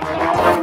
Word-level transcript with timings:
Música 0.00 0.60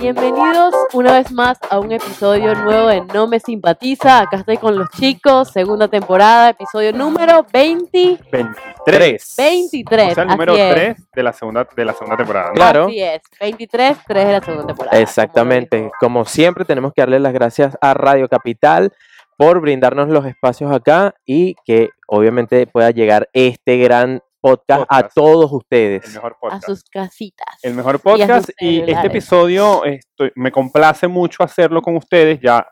Bienvenidos 0.00 0.74
una 0.94 1.12
vez 1.12 1.30
más 1.30 1.58
a 1.68 1.78
un 1.78 1.92
episodio 1.92 2.54
nuevo 2.54 2.88
de 2.88 3.02
No 3.12 3.26
Me 3.26 3.38
Simpatiza. 3.38 4.20
Acá 4.20 4.38
estoy 4.38 4.56
con 4.56 4.74
los 4.74 4.88
chicos, 4.88 5.50
segunda 5.50 5.88
temporada, 5.88 6.48
episodio 6.48 6.94
número 6.94 7.44
20, 7.52 8.18
23. 8.32 9.34
23. 9.36 10.12
O 10.12 10.14
sea, 10.14 10.22
el 10.22 10.28
número 10.30 10.54
así 10.54 10.62
es. 10.62 10.74
3 10.74 10.96
de 11.14 11.22
la 11.22 11.32
segunda, 11.34 11.68
de 11.76 11.84
la 11.84 11.92
segunda 11.92 12.16
temporada. 12.16 12.48
¿no? 12.48 12.54
Claro. 12.54 12.86
Así 12.86 13.02
es, 13.02 13.20
23, 13.38 13.98
3 14.06 14.26
de 14.26 14.32
la 14.32 14.40
segunda 14.40 14.66
temporada. 14.68 14.98
Exactamente. 14.98 15.90
Como 16.00 16.24
siempre, 16.24 16.64
tenemos 16.64 16.94
que 16.94 17.02
darle 17.02 17.20
las 17.20 17.34
gracias 17.34 17.76
a 17.82 17.92
Radio 17.92 18.26
Capital 18.26 18.94
por 19.36 19.60
brindarnos 19.60 20.08
los 20.08 20.24
espacios 20.24 20.72
acá 20.72 21.14
y 21.26 21.56
que 21.66 21.90
obviamente 22.06 22.66
pueda 22.66 22.90
llegar 22.90 23.28
este 23.34 23.76
gran 23.76 24.22
podcast, 24.40 24.84
a 24.88 25.08
todos 25.08 25.50
El 25.50 25.56
ustedes. 25.56 26.14
mejor 26.14 26.32
A 26.32 26.38
podcast. 26.40 26.64
sus 26.66 26.84
casitas. 26.84 27.58
El 27.62 27.74
mejor 27.74 27.96
a 27.96 27.98
podcast. 27.98 28.50
Y, 28.60 28.80
este 28.90 29.06
episodio 29.08 29.84
estoy- 29.84 30.32
me 30.34 30.50
complace 30.50 31.06
mucho 31.08 31.42
hacerlo 31.42 31.82
con 31.82 31.96
ustedes. 31.96 32.40
Ya 32.40 32.66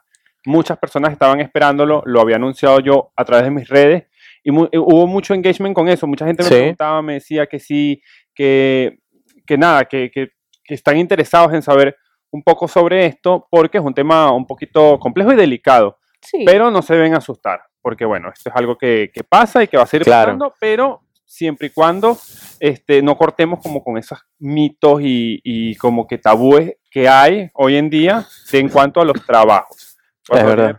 muchas 0.46 0.78
personas 0.78 1.12
estaban 1.12 1.40
esperándolo. 1.40 2.02
Lo 2.06 2.20
había 2.20 2.36
anunciado 2.36 2.80
yo 2.80 3.12
a 3.16 3.24
través 3.24 3.44
de 3.44 3.50
mis 3.50 3.68
redes. 3.68 4.04
Y 4.42 4.50
mu- 4.50 4.68
eh, 4.72 4.78
hubo 4.78 5.06
mucho 5.06 5.34
engagement 5.34 5.74
con 5.74 5.88
eso. 5.88 6.06
Mucha 6.06 6.24
gente 6.26 6.42
me 6.42 6.48
Sí. 6.48 6.54
preguntaba, 6.54 7.02
me 7.02 7.14
decía 7.14 7.46
que 7.46 7.58
sí, 7.58 8.00
que, 8.34 8.98
que 9.46 9.58
nada, 9.58 9.84
que, 9.84 10.10
que- 10.10 10.28
que 10.64 10.74
están 10.74 10.96
interesados 10.98 11.52
en 11.54 11.62
saber 11.62 11.96
un 12.30 12.42
poco 12.42 12.68
sobre 12.68 13.06
esto, 13.06 13.46
porque 13.50 13.78
es 13.78 13.84
un 13.84 13.94
tema 13.94 14.30
un 14.32 14.46
poquito 14.46 14.98
complejo 14.98 15.32
y 15.32 15.36
delicado. 15.36 15.98
Sí. 16.20 16.42
Pero 16.44 16.70
no 16.70 16.82
se 16.82 16.94
deben 16.94 17.14
asustar, 17.14 17.60
porque 17.80 18.04
bueno, 18.04 18.28
esto 18.30 18.50
es 18.50 18.56
algo 18.56 18.76
que, 18.76 19.10
que 19.14 19.24
pasa 19.24 19.62
y 19.62 19.68
que 19.68 19.76
va 19.78 19.84
a 19.84 19.86
seguir 19.86 20.04
Claro. 20.04 20.26
pasando, 20.26 20.54
pero 20.60 21.00
siempre 21.28 21.66
y 21.68 21.70
cuando 21.70 22.16
este, 22.58 23.02
no 23.02 23.16
cortemos 23.16 23.60
como 23.62 23.84
con 23.84 23.98
esos 23.98 24.18
mitos 24.38 25.00
y, 25.02 25.40
y 25.44 25.76
como 25.76 26.06
que 26.06 26.18
tabúes 26.18 26.72
que 26.90 27.08
hay 27.08 27.50
hoy 27.54 27.76
en 27.76 27.90
día 27.90 28.26
de 28.50 28.58
en 28.58 28.68
cuanto 28.70 29.00
a 29.00 29.04
los 29.04 29.24
trabajos. 29.24 29.96
Verdad. 30.30 30.74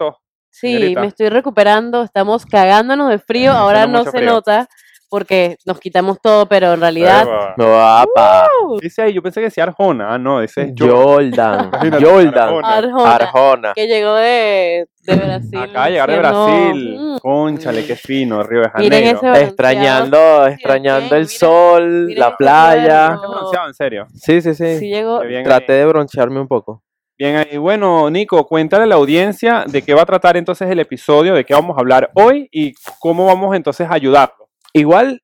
Sí, 0.50 0.74
señorita. 0.74 1.02
me 1.02 1.08
estoy 1.08 1.30
recuperando, 1.30 2.04
estamos 2.04 2.46
cagándonos 2.46 3.10
de 3.10 3.20
frío, 3.20 3.52
ahora 3.54 3.88
no 3.88 4.04
se 4.04 4.12
frío. 4.12 4.26
nota 4.32 4.68
porque 5.10 5.58
nos 5.66 5.80
quitamos 5.80 6.20
todo, 6.22 6.46
pero 6.48 6.74
en 6.74 6.82
realidad... 6.82 7.24
Eva. 7.24 7.54
Guapa. 7.58 8.48
Dice 8.80 9.02
ahí, 9.02 9.14
yo 9.14 9.24
pensé 9.24 9.40
que 9.40 9.46
decía 9.46 9.64
Arjona, 9.64 10.14
ah, 10.14 10.18
no, 10.20 10.42
ese 10.42 10.64
es 10.64 10.72
yo. 10.76 11.04
Jordan. 11.04 11.72
Jordan. 12.02 12.38
Arjona. 12.38 12.78
Arjona, 12.78 13.16
Arjona. 13.16 13.74
que 13.74 13.88
llegó 13.88 14.14
de, 14.16 14.88
de 15.02 15.16
Brasil. 15.16 15.50
De 15.74 15.90
llegar 15.90 16.10
de 16.12 16.18
Brasil. 16.20 16.96
"Mm, 17.00 17.09
Conchale, 17.20 17.86
qué 17.86 17.96
fino, 17.96 18.44
Río 18.44 18.62
de 18.62 18.72
Miren 18.78 18.92
Janeiro. 18.92 19.06
ese 19.06 19.14
bronceado". 19.20 19.46
Extrañando, 19.48 20.48
extrañando 20.48 21.16
el 21.16 21.22
miren, 21.22 21.28
sol, 21.28 22.06
miren 22.06 22.20
la 22.20 22.28
ese 22.28 22.36
playa. 22.38 23.10
¿Qué 23.10 23.28
pronunciado, 23.28 23.68
en 23.68 23.74
serio? 23.74 24.08
Sí, 24.14 24.42
sí, 24.42 24.54
sí. 24.54 24.78
Sí 24.80 24.90
llegó. 24.90 25.22
Traté 25.44 25.74
ahí. 25.74 25.80
de 25.80 25.86
broncearme 25.86 26.40
un 26.40 26.48
poco. 26.48 26.84
Bien, 27.18 27.36
ahí. 27.36 27.58
bueno, 27.58 28.10
Nico, 28.10 28.46
cuéntale 28.48 28.84
a 28.84 28.88
la 28.88 28.96
audiencia 28.96 29.66
de 29.68 29.82
qué 29.82 29.94
va 29.94 30.04
a 30.04 30.06
tratar 30.06 30.38
entonces 30.38 30.70
el 30.70 30.80
episodio, 30.80 31.34
de 31.34 31.44
qué 31.44 31.54
vamos 31.54 31.78
a 31.78 31.82
hablar 31.82 32.12
hoy 32.16 32.48
y 32.52 32.74
cómo 33.00 33.26
vamos 33.26 33.56
entonces 33.56 33.90
a 33.90 33.94
ayudarlo. 33.94 34.50
Igual 34.74 35.22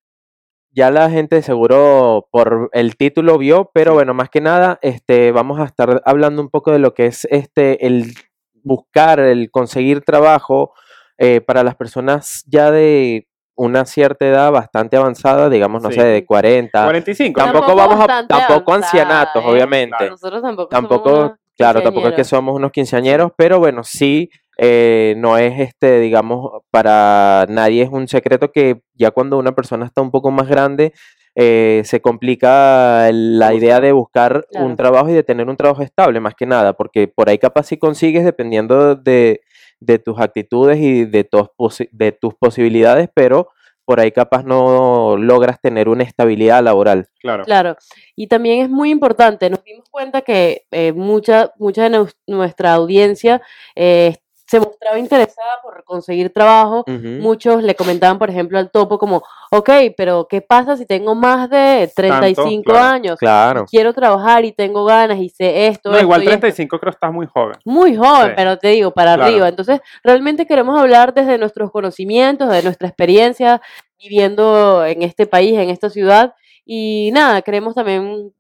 ya 0.71 0.91
la 0.91 1.09
gente 1.09 1.41
seguro 1.41 2.27
por 2.31 2.69
el 2.73 2.97
título 2.97 3.37
vio, 3.37 3.71
pero 3.73 3.93
bueno, 3.93 4.13
más 4.13 4.29
que 4.29 4.41
nada, 4.41 4.77
este, 4.81 5.31
vamos 5.31 5.59
a 5.59 5.63
estar 5.63 6.01
hablando 6.03 6.41
un 6.41 6.49
poco 6.49 6.71
de 6.71 6.79
lo 6.79 6.93
que 6.93 7.05
es 7.05 7.25
este 7.31 7.87
el 7.87 8.13
buscar, 8.61 9.21
el 9.21 9.49
conseguir 9.51 10.01
trabajo 10.01 10.73
eh, 11.17 11.41
para 11.41 11.63
las 11.63 11.75
personas 11.75 12.43
ya 12.47 12.71
de 12.71 13.27
una 13.57 13.85
cierta 13.85 14.25
edad 14.27 14.51
bastante 14.51 14.97
avanzada, 14.97 15.49
digamos, 15.49 15.81
no 15.81 15.89
Sí. 15.89 15.99
sé, 15.99 16.05
de 16.05 16.25
40. 16.25 16.83
45. 16.83 17.39
Tampoco 17.39 17.67
Tampoco 17.67 17.87
vamos 17.89 18.03
a, 18.03 18.27
tampoco 18.27 18.71
avanzada, 18.73 19.01
ancianatos, 19.03 19.43
¿eh? 19.43 19.47
obviamente. 19.47 19.95
Claro. 19.97 20.11
Nosotros 20.11 20.41
tampoco. 20.41 20.67
Tampoco, 20.69 21.09
somos 21.09 21.19
unos 21.25 21.39
claro, 21.57 21.81
tampoco 21.81 22.07
es 22.09 22.13
que 22.15 22.23
somos 22.25 22.55
unos 22.55 22.71
quinceañeros, 22.71 23.31
pero 23.37 23.59
bueno, 23.59 23.83
sí, 23.85 24.29
eh, 24.57 25.13
no 25.17 25.37
es 25.37 25.57
este, 25.59 25.99
digamos, 26.01 26.63
para 26.69 27.45
nadie 27.47 27.83
es 27.83 27.89
un 27.89 28.07
secreto 28.09 28.51
que 28.51 28.81
ya 28.93 29.11
cuando 29.11 29.37
una 29.37 29.53
persona 29.53 29.85
está 29.85 30.01
un 30.01 30.11
poco 30.11 30.31
más 30.31 30.47
grande, 30.49 30.91
eh, 31.37 31.81
se 31.85 32.01
complica 32.01 33.09
la 33.11 33.53
idea 33.53 33.79
de 33.79 33.91
buscar 33.93 34.45
Claro. 34.51 34.65
un 34.65 34.75
trabajo 34.75 35.09
y 35.09 35.13
de 35.13 35.23
tener 35.23 35.47
un 35.49 35.55
trabajo 35.57 35.81
estable, 35.81 36.19
más 36.19 36.33
que 36.35 36.45
nada, 36.45 36.73
porque 36.73 37.07
por 37.07 37.29
ahí 37.29 37.37
capaz 37.37 37.63
si 37.67 37.77
consigues 37.77 38.23
dependiendo 38.25 38.95
de, 38.95 39.41
de 39.85 39.99
tus 39.99 40.19
actitudes 40.19 40.79
y 40.79 41.05
de, 41.05 41.23
tus 41.23 41.47
posi- 41.57 41.89
de 41.91 42.11
tus 42.11 42.33
posibilidades, 42.35 43.09
pero 43.13 43.49
por 43.85 43.99
ahí 43.99 44.11
capaz 44.11 44.43
no 44.43 45.15
logras 45.15 45.61
tener 45.61 45.89
una 45.89 46.03
estabilidad 46.03 46.63
laboral. 46.63 47.07
Claro. 47.19 47.43
Claro, 47.45 47.75
y 48.15 48.27
también 48.27 48.61
es 48.63 48.69
muy 48.69 48.89
importante, 48.89 49.49
nos 49.49 49.63
dimos 49.63 49.87
cuenta 49.91 50.21
que 50.21 50.65
eh, 50.71 50.91
mucha, 50.91 51.51
mucha 51.59 51.87
de 51.87 52.07
nuestra 52.25 52.73
audiencia 52.73 53.41
eh, 53.75 54.15
se 54.47 54.59
mostraba 54.59 54.99
interesada 54.99 55.53
por 55.63 55.83
conseguir 55.83 56.31
trabajo. 56.31 56.83
Muchos 56.87 57.63
le 57.63 57.73
comentaban, 57.75 58.19
por 58.19 58.29
ejemplo, 58.29 58.59
al 58.59 58.69
topo 58.69 58.99
como, 58.99 59.23
ok, 59.51 59.69
pero 59.97 60.27
¿qué 60.29 60.41
pasa 60.41 60.77
si 60.77 60.85
tengo 60.85 61.15
más 61.15 61.49
de 61.49 61.91
35 61.95 62.63
claro, 62.63 62.85
años? 62.85 63.17
Claro. 63.19 63.65
Quiero 63.69 63.91
trabajar 63.93 64.45
y 64.45 64.51
tengo 64.51 64.85
ganas 64.85 65.17
y 65.19 65.29
sé 65.29 65.67
esto. 65.67 65.89
No, 65.89 65.95
esto 65.95 66.03
igual 66.05 66.21
y 66.21 66.25
esto". 66.25 66.31
35 66.39 66.79
creo 66.79 66.91
que 66.91 66.95
estás 66.95 67.11
muy 67.11 67.25
joven. 67.25 67.55
Muy 67.65 67.95
joven, 67.95 68.27
Sí. 68.27 68.33
pero 68.35 68.57
te 68.57 68.67
digo, 68.69 68.91
para 68.91 69.15
Claro. 69.15 69.31
arriba. 69.31 69.47
Entonces, 69.47 69.79
realmente 70.03 70.45
queremos 70.45 70.79
hablar 70.79 71.13
desde 71.13 71.37
nuestros 71.39 71.71
conocimientos, 71.71 72.49
de 72.49 72.61
nuestra 72.61 72.87
experiencia 72.87 73.61
viviendo 73.97 74.85
en 74.85 75.01
este 75.01 75.25
país, 75.25 75.57
en 75.57 75.69
esta 75.71 75.89
ciudad. 75.89 76.35
Y 76.65 77.09
nada, 77.13 77.41
queremos 77.41 77.73
también 77.75 78.31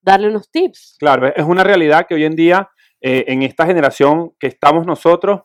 darle 0.00 0.28
unos 0.28 0.50
tips. 0.50 0.96
Claro, 0.98 1.28
es 1.34 1.44
una 1.44 1.62
realidad 1.64 2.06
que 2.06 2.14
hoy 2.14 2.24
en 2.24 2.36
día, 2.36 2.68
eh, 3.06 3.26
en 3.28 3.42
esta 3.42 3.66
generación 3.66 4.32
que 4.38 4.46
estamos 4.46 4.86
nosotros, 4.86 5.42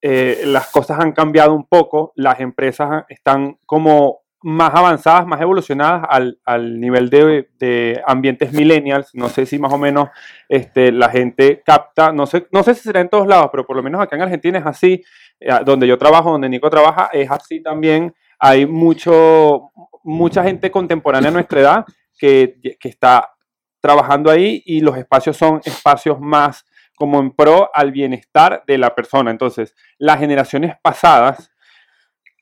eh, 0.00 0.42
las 0.44 0.70
cosas 0.70 1.00
han 1.00 1.10
cambiado 1.10 1.52
un 1.54 1.66
poco, 1.66 2.12
las 2.14 2.38
empresas 2.38 3.04
están 3.08 3.58
como 3.66 4.20
más 4.42 4.72
avanzadas, 4.72 5.26
más 5.26 5.40
evolucionadas 5.40 6.06
al, 6.08 6.38
al 6.44 6.78
nivel 6.78 7.10
de, 7.10 7.48
de 7.58 8.00
ambientes 8.06 8.52
millennials. 8.52 9.12
No 9.12 9.28
sé 9.28 9.44
si 9.44 9.58
más 9.58 9.72
o 9.72 9.76
menos 9.76 10.10
este, 10.48 10.92
la 10.92 11.10
gente 11.10 11.64
capta, 11.66 12.12
no 12.12 12.26
sé, 12.26 12.46
no 12.52 12.62
sé 12.62 12.76
si 12.76 12.82
será 12.82 13.00
en 13.00 13.08
todos 13.08 13.26
lados, 13.26 13.48
pero 13.50 13.66
por 13.66 13.74
lo 13.74 13.82
menos 13.82 14.00
acá 14.00 14.14
en 14.14 14.22
Argentina 14.22 14.60
es 14.60 14.66
así, 14.66 15.02
eh, 15.40 15.50
donde 15.64 15.88
yo 15.88 15.98
trabajo, 15.98 16.30
donde 16.30 16.48
Nico 16.48 16.70
trabaja, 16.70 17.10
es 17.12 17.28
así 17.28 17.60
también. 17.60 18.14
Hay 18.38 18.66
mucho, 18.66 19.72
mucha 20.04 20.44
gente 20.44 20.70
contemporánea 20.70 21.30
a 21.30 21.32
nuestra 21.32 21.60
edad 21.60 21.84
que, 22.16 22.60
que 22.78 22.88
está 22.88 23.32
trabajando 23.80 24.30
ahí 24.30 24.62
y 24.64 24.80
los 24.80 24.96
espacios 24.96 25.36
son 25.36 25.60
espacios 25.64 26.20
más 26.20 26.64
como 27.00 27.18
en 27.18 27.30
pro 27.30 27.70
al 27.72 27.92
bienestar 27.92 28.62
de 28.66 28.76
la 28.76 28.94
persona. 28.94 29.30
Entonces, 29.30 29.74
las 29.96 30.18
generaciones 30.18 30.74
pasadas 30.82 31.50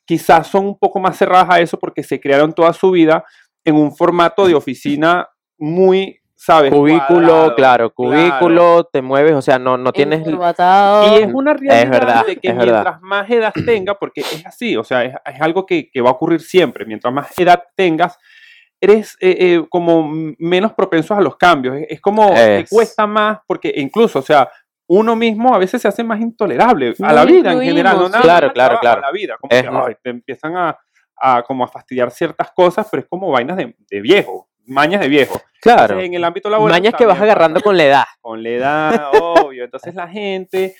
quizás 0.04 0.48
son 0.48 0.66
un 0.66 0.76
poco 0.76 0.98
más 0.98 1.16
cerradas 1.16 1.48
a 1.48 1.60
eso 1.60 1.78
porque 1.78 2.02
se 2.02 2.18
crearon 2.18 2.52
toda 2.52 2.72
su 2.72 2.90
vida 2.90 3.24
en 3.64 3.76
un 3.76 3.94
formato 3.94 4.48
de 4.48 4.56
oficina 4.56 5.28
muy, 5.58 6.18
¿sabes? 6.34 6.72
Cubículo, 6.72 7.28
Cuadrado. 7.28 7.54
claro, 7.54 7.94
cubículo, 7.94 8.82
te 8.92 9.00
mueves, 9.00 9.34
o 9.34 9.42
sea, 9.42 9.60
no, 9.60 9.78
no 9.78 9.92
tienes... 9.92 10.26
Y 10.26 11.22
es 11.22 11.32
una 11.32 11.54
realidad 11.54 11.90
verdad, 11.92 12.26
de 12.26 12.36
que 12.38 12.52
verdad. 12.52 12.64
mientras 12.64 13.00
más 13.00 13.30
edad 13.30 13.52
tenga, 13.64 13.94
porque 13.94 14.22
es 14.22 14.44
así, 14.44 14.76
o 14.76 14.82
sea, 14.82 15.04
es, 15.04 15.14
es 15.24 15.40
algo 15.40 15.66
que, 15.66 15.88
que 15.88 16.00
va 16.00 16.10
a 16.10 16.14
ocurrir 16.14 16.40
siempre, 16.40 16.84
mientras 16.84 17.14
más 17.14 17.38
edad 17.38 17.62
tengas, 17.76 18.18
eres 18.80 19.16
eh, 19.20 19.36
eh, 19.38 19.66
como 19.68 20.08
menos 20.38 20.72
propensos 20.72 21.16
a 21.16 21.20
los 21.20 21.36
cambios. 21.36 21.76
Es, 21.76 21.86
es 21.90 22.00
como 22.00 22.32
te 22.32 22.60
Es. 22.60 22.70
cuesta 22.70 23.06
más, 23.06 23.38
porque 23.46 23.72
incluso, 23.76 24.18
o 24.20 24.22
sea, 24.22 24.48
uno 24.86 25.14
mismo 25.16 25.54
a 25.54 25.58
veces 25.58 25.82
se 25.82 25.88
hace 25.88 26.02
más 26.02 26.20
intolerable 26.20 26.94
a 27.02 27.12
la 27.12 27.24
vida 27.24 27.52
en 27.52 27.60
general, 27.60 27.96
no 27.98 28.08
nada 28.08 28.22
Claro, 28.22 28.52
claro, 28.52 28.78
claro. 28.80 28.98
a 29.02 29.06
la 29.06 29.12
vida, 29.12 29.36
como 29.38 29.50
Es 29.52 29.62
que, 29.62 29.68
ay, 29.70 29.94
te 30.02 30.10
empiezan 30.10 30.56
a, 30.56 30.78
a 31.16 31.42
como 31.42 31.64
a 31.64 31.68
fastidiar 31.68 32.10
ciertas 32.10 32.50
cosas, 32.52 32.86
pero 32.90 33.02
es 33.02 33.08
como 33.08 33.30
vainas 33.30 33.56
de, 33.58 33.76
de 33.90 34.00
viejo, 34.00 34.48
mañas 34.64 35.00
de 35.02 35.08
viejo. 35.08 35.40
Claro, 35.60 35.82
Entonces, 35.82 36.06
en 36.06 36.14
el 36.14 36.24
ámbito 36.24 36.48
laboral 36.48 36.74
mañas 36.80 36.94
que 36.94 37.04
vas 37.04 37.20
agarrando 37.20 37.60
con 37.60 37.76
la 37.76 37.84
edad. 37.84 38.04
con 38.20 38.42
la 38.42 38.48
edad, 38.48 39.10
obvio. 39.20 39.64
Entonces 39.64 39.94
la 39.94 40.08
gente, 40.08 40.74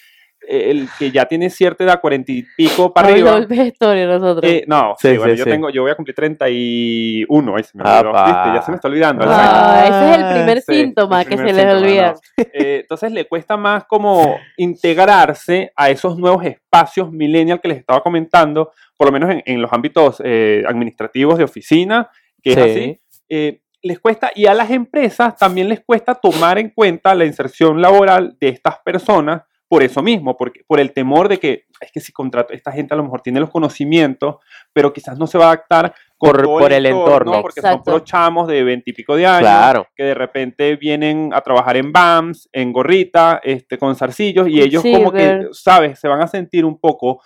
el 0.47 0.89
que 0.99 1.11
ya 1.11 1.27
tiene 1.27 1.51
cierta 1.51 1.85
edad, 1.85 2.01
cuarenta 2.01 2.33
y 2.33 2.43
pico 2.57 2.93
para 2.93 3.09
Ay, 3.09 3.15
arriba. 3.15 3.41
no, 3.41 3.47
vestuario 3.47 4.07
nosotros. 4.07 4.51
eh, 4.51 4.65
no, 4.67 4.95
Sí, 4.99 5.09
sí, 5.11 5.17
bueno, 5.19 5.33
sí, 5.33 5.39
yo 5.39 5.45
sí. 5.45 5.51
tengo, 5.51 5.71
yo 5.71 5.83
voy 5.83 5.91
a 5.91 5.95
cumplir 5.95 6.15
31, 6.15 7.57
ahí 7.57 7.63
se 7.65 7.77
me 7.77 7.83
Ah, 7.87 8.01
olvidó. 8.01 8.55
Ya 8.55 8.63
se 8.63 8.71
me 8.71 8.77
está 8.77 8.89
olvidando. 8.89 9.25
Ah, 9.29 9.85
ese 9.89 10.11
es 10.11 10.19
el 10.19 10.29
primer 10.35 10.63
Sí, 10.63 10.75
síntoma 10.75 11.23
el 11.23 11.29
que 11.29 11.37
se 11.37 11.43
primer 11.45 11.67
les 11.67 11.75
olvida. 11.75 12.13
no. 12.13 12.45
Eh, 12.53 12.79
entonces 12.83 13.13
le 13.13 13.27
cuesta 13.27 13.57
más 13.57 13.85
como 13.85 14.39
integrarse 14.57 15.73
a 15.77 15.91
esos 15.91 16.17
nuevos 16.19 16.45
espacios 16.45 17.11
millennial 17.13 17.61
que 17.61 17.69
les 17.69 17.79
estaba 17.79 18.01
comentando, 18.03 18.73
por 18.97 19.09
lo 19.09 19.13
menos 19.13 19.31
en, 19.31 19.43
en 19.45 19.61
los 19.61 19.73
ámbitos 19.73 20.21
eh, 20.25 20.63
administrativos 20.67 21.39
de 21.39 21.45
oficina, 21.45 22.11
que 22.43 22.51
es 22.53 22.57
Sí. 22.57 22.63
así. 22.71 23.01
eh, 23.29 23.61
les 23.81 24.01
cuesta, 24.01 24.33
y 24.35 24.47
a 24.47 24.55
las 24.55 24.71
empresas 24.71 25.37
también 25.37 25.69
les 25.69 25.81
cuesta 25.85 26.15
tomar 26.17 26.59
en 26.59 26.71
cuenta 26.71 27.15
la 27.15 27.25
inserción 27.25 27.81
laboral 27.81 28.37
de 28.41 28.49
estas 28.49 28.79
personas, 28.85 29.43
por 29.69 29.83
eso 29.83 30.03
mismo, 30.03 30.37
porque, 30.37 30.63
por 30.67 30.81
el 30.81 30.93
temor 30.93 31.29
de 31.29 31.39
que 31.39 31.65
es 31.81 31.93
que 31.93 32.01
si 32.01 32.11
contrato, 32.13 32.55
esta 32.55 32.73
gente 32.73 32.95
a 32.95 32.97
lo 32.97 33.03
mejor 33.05 33.21
tiene 33.21 33.39
los 33.39 33.51
conocimientos, 33.51 34.37
pero 34.73 34.93
quizás 34.93 35.19
no 35.19 35.27
se 35.27 35.37
va 35.39 35.45
a 35.45 35.49
adaptar 35.49 35.95
Por- 36.19 36.43
por 36.45 36.73
el 36.73 36.87
entorno. 36.87 37.43
porque 37.43 37.61
son 37.61 37.71
Exacto. 37.73 37.85
puros 37.93 38.05
chamos 38.05 38.49
de 38.49 38.65
veintipico 38.65 39.15
de 39.15 39.27
años 39.27 39.41
Claro. 39.41 39.87
que 39.95 40.05
de 40.05 40.15
repente 40.15 40.75
vienen 40.77 41.31
a 41.35 41.43
trabajar 41.43 41.77
en 41.77 41.93
BAMS, 41.93 42.49
en 42.53 42.73
gorrita, 42.73 43.41
este, 43.45 43.77
con 43.79 43.95
zarcillos, 43.95 44.49
y 44.49 44.61
ellos 44.61 44.83
como 44.83 45.13
que. 45.13 45.49
¿sabes? 45.53 46.01
Se 46.01 46.09
van 46.09 46.23
a 46.23 46.27
sentir 46.29 46.65
un 46.65 46.81
poco 46.81 47.21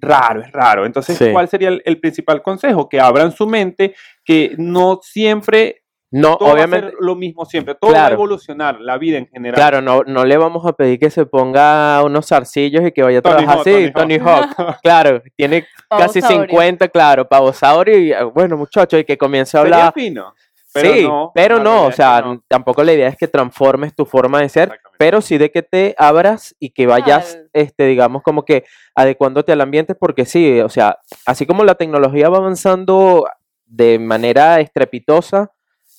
raro, 0.00 0.40
es 0.42 0.50
raro. 0.52 0.84
Entonces, 0.86 1.16
Sí. 1.16 1.30
¿cuál 1.32 1.48
sería 1.48 1.68
el, 1.68 1.82
el 1.84 2.00
principal 2.00 2.42
consejo? 2.42 2.88
Que 2.88 3.00
abran 3.00 3.30
su 3.32 3.46
mente, 3.46 3.94
que 4.24 4.54
no 4.58 5.00
siempre, 5.02 5.83
No, 6.16 6.36
todo 6.36 6.50
obviamente, 6.52 6.80
va 6.86 6.86
a 6.88 6.90
ser 6.92 6.98
lo 7.00 7.14
mismo 7.16 7.44
siempre, 7.44 7.74
todo 7.74 7.90
va 7.90 7.96
a 7.96 8.00
Claro. 8.02 8.14
evolucionar, 8.14 8.80
la 8.80 8.98
vida 8.98 9.18
en 9.18 9.26
general. 9.26 9.54
claro, 9.56 9.80
no, 9.82 10.02
no 10.06 10.24
le 10.24 10.36
vamos 10.36 10.64
a 10.66 10.72
pedir 10.72 10.98
que 11.00 11.10
se 11.10 11.26
ponga 11.26 12.02
unos 12.04 12.28
zarcillos 12.28 12.86
y 12.86 12.92
que 12.92 13.02
vaya 13.02 13.18
a 13.18 13.22
Tony 13.22 13.34
trabajar 13.36 13.56
Hawk, 13.58 13.66
así, 13.66 13.92
Tony 13.92 14.18
Tony 14.18 14.30
Hawk. 14.30 14.46
Claro, 14.82 15.22
tiene 15.36 15.66
casi 15.88 16.20
Pavosaurio. 16.20 16.48
50, 16.50 16.88
claro, 16.88 17.28
pavosaurio 17.28 17.98
y 17.98 18.12
ah, 18.12 18.24
bueno, 18.24 18.56
muchachos, 18.56 19.00
y 19.00 19.04
que 19.04 19.18
comience 19.18 19.56
a 19.58 19.62
Sería 19.62 19.76
hablar. 19.76 19.92
fino. 19.94 20.34
sí, 20.66 21.08
pero 21.34 21.58
no, 21.58 21.86
o 21.86 21.92
sea, 21.92 22.20
no. 22.20 22.42
tampoco 22.48 22.82
la 22.84 22.92
idea 22.92 23.08
es 23.08 23.16
que 23.16 23.28
transformes 23.28 23.94
tu 23.94 24.04
forma 24.06 24.40
de 24.40 24.48
ser, 24.48 24.78
pero 24.98 25.20
sí 25.20 25.38
de 25.38 25.50
que 25.50 25.62
te 25.62 25.94
abras 25.98 26.54
y 26.60 26.70
que 26.70 26.86
vayas, 26.86 27.32
Claro. 27.34 27.48
este, 27.52 27.86
digamos, 27.86 28.22
como 28.22 28.44
que 28.44 28.64
adecuándote 28.94 29.52
al 29.52 29.60
ambiente, 29.60 29.94
porque 29.94 30.24
sí, 30.26 30.60
o 30.60 30.68
sea, 30.68 30.98
así 31.26 31.44
como 31.46 31.64
la 31.64 31.74
tecnología 31.74 32.28
va 32.28 32.38
avanzando 32.38 33.24
de 33.66 33.98
manera 33.98 34.60
estrepitosa, 34.60 35.50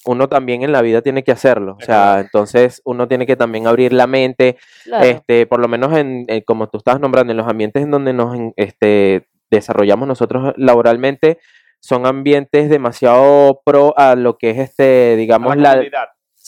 uno 0.05 0.27
también 0.29 0.63
en 0.63 0.71
la 0.71 0.81
vida 0.81 1.01
tiene 1.01 1.23
que 1.23 1.31
hacerlo. 1.31 1.77
O 1.79 1.83
sea, 1.83 2.19
entonces 2.19 2.81
uno 2.85 3.07
tiene 3.07 3.25
que 3.25 3.35
también 3.35 3.67
abrir 3.67 3.93
la 3.93 4.07
mente, 4.07 4.57
Claro. 4.83 5.03
este, 5.05 5.45
por 5.47 5.59
lo 5.59 5.67
menos 5.67 5.97
en, 5.97 6.25
en- 6.27 6.41
como 6.41 6.67
tú 6.67 6.77
estabas 6.77 6.99
nombrando, 7.01 7.31
en 7.31 7.37
los 7.37 7.47
ambientes 7.47 7.83
en 7.83 7.91
donde 7.91 8.13
nos 8.13 8.35
en- 8.35 8.53
este, 8.55 9.27
desarrollamos 9.49 10.07
nosotros 10.07 10.53
laboralmente, 10.57 11.39
son 11.79 12.05
ambientes 12.05 12.69
demasiado 12.69 13.61
pro 13.63 13.93
a 13.97 14.15
lo 14.15 14.37
que 14.37 14.49
es 14.51 14.57
este, 14.59 15.13
A 15.13 15.15
digamos, 15.17 15.55
la 15.57 15.85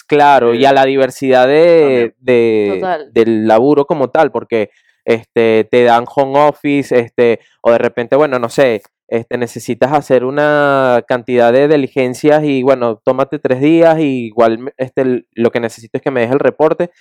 claro, 0.08 0.54
y 0.54 0.66
a 0.66 0.74
la 0.74 0.86
diversidad 0.86 1.48
de, 1.48 2.16
de- 2.20 3.08
del 3.12 3.48
laburo 3.48 3.86
como 3.86 4.10
tal, 4.10 4.32
porque 4.32 4.70
este, 5.06 5.64
te 5.70 5.84
dan 5.84 6.06
home 6.14 6.40
office, 6.48 6.98
este, 7.00 7.40
o 7.62 7.72
de 7.72 7.78
repente, 7.78 8.16
bueno, 8.16 8.40
no 8.40 8.50
sé, 8.50 8.82
este, 9.08 9.38
necesitas 9.38 9.94
hacer 9.94 10.24
una 10.26 11.04
cantidad 11.08 11.52
de 11.54 11.68
diligencias 11.68 12.44
y 12.44 12.62
bueno, 12.64 13.02
tómate 13.04 13.40
tres 13.40 13.62
días 13.62 13.98
y 14.00 14.26
igual 14.28 14.60
me- 14.60 14.74
este, 14.78 15.26
lo 15.32 15.50
que 15.52 15.60
necesito 15.60 15.98
es 15.98 16.02
que 16.02 16.12
me 16.12 16.22
deje 16.22 16.34
el 16.34 16.40
reporte 16.40 16.92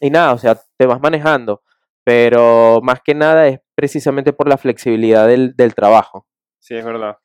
y 0.00 0.10
nada, 0.10 0.32
o 0.32 0.38
sea, 0.38 0.58
te 0.78 0.86
vas 0.86 1.00
manejando, 1.00 1.62
pero 2.04 2.80
más 2.82 3.00
que 3.04 3.14
nada 3.14 3.46
es 3.48 3.60
precisamente 3.74 4.32
por 4.32 4.48
la 4.48 4.56
flexibilidad 4.56 5.26
del, 5.28 5.54
del 5.56 5.74
trabajo. 5.74 6.26
Sí, 6.58 6.74
es 6.76 6.84
verdad. 6.84 7.16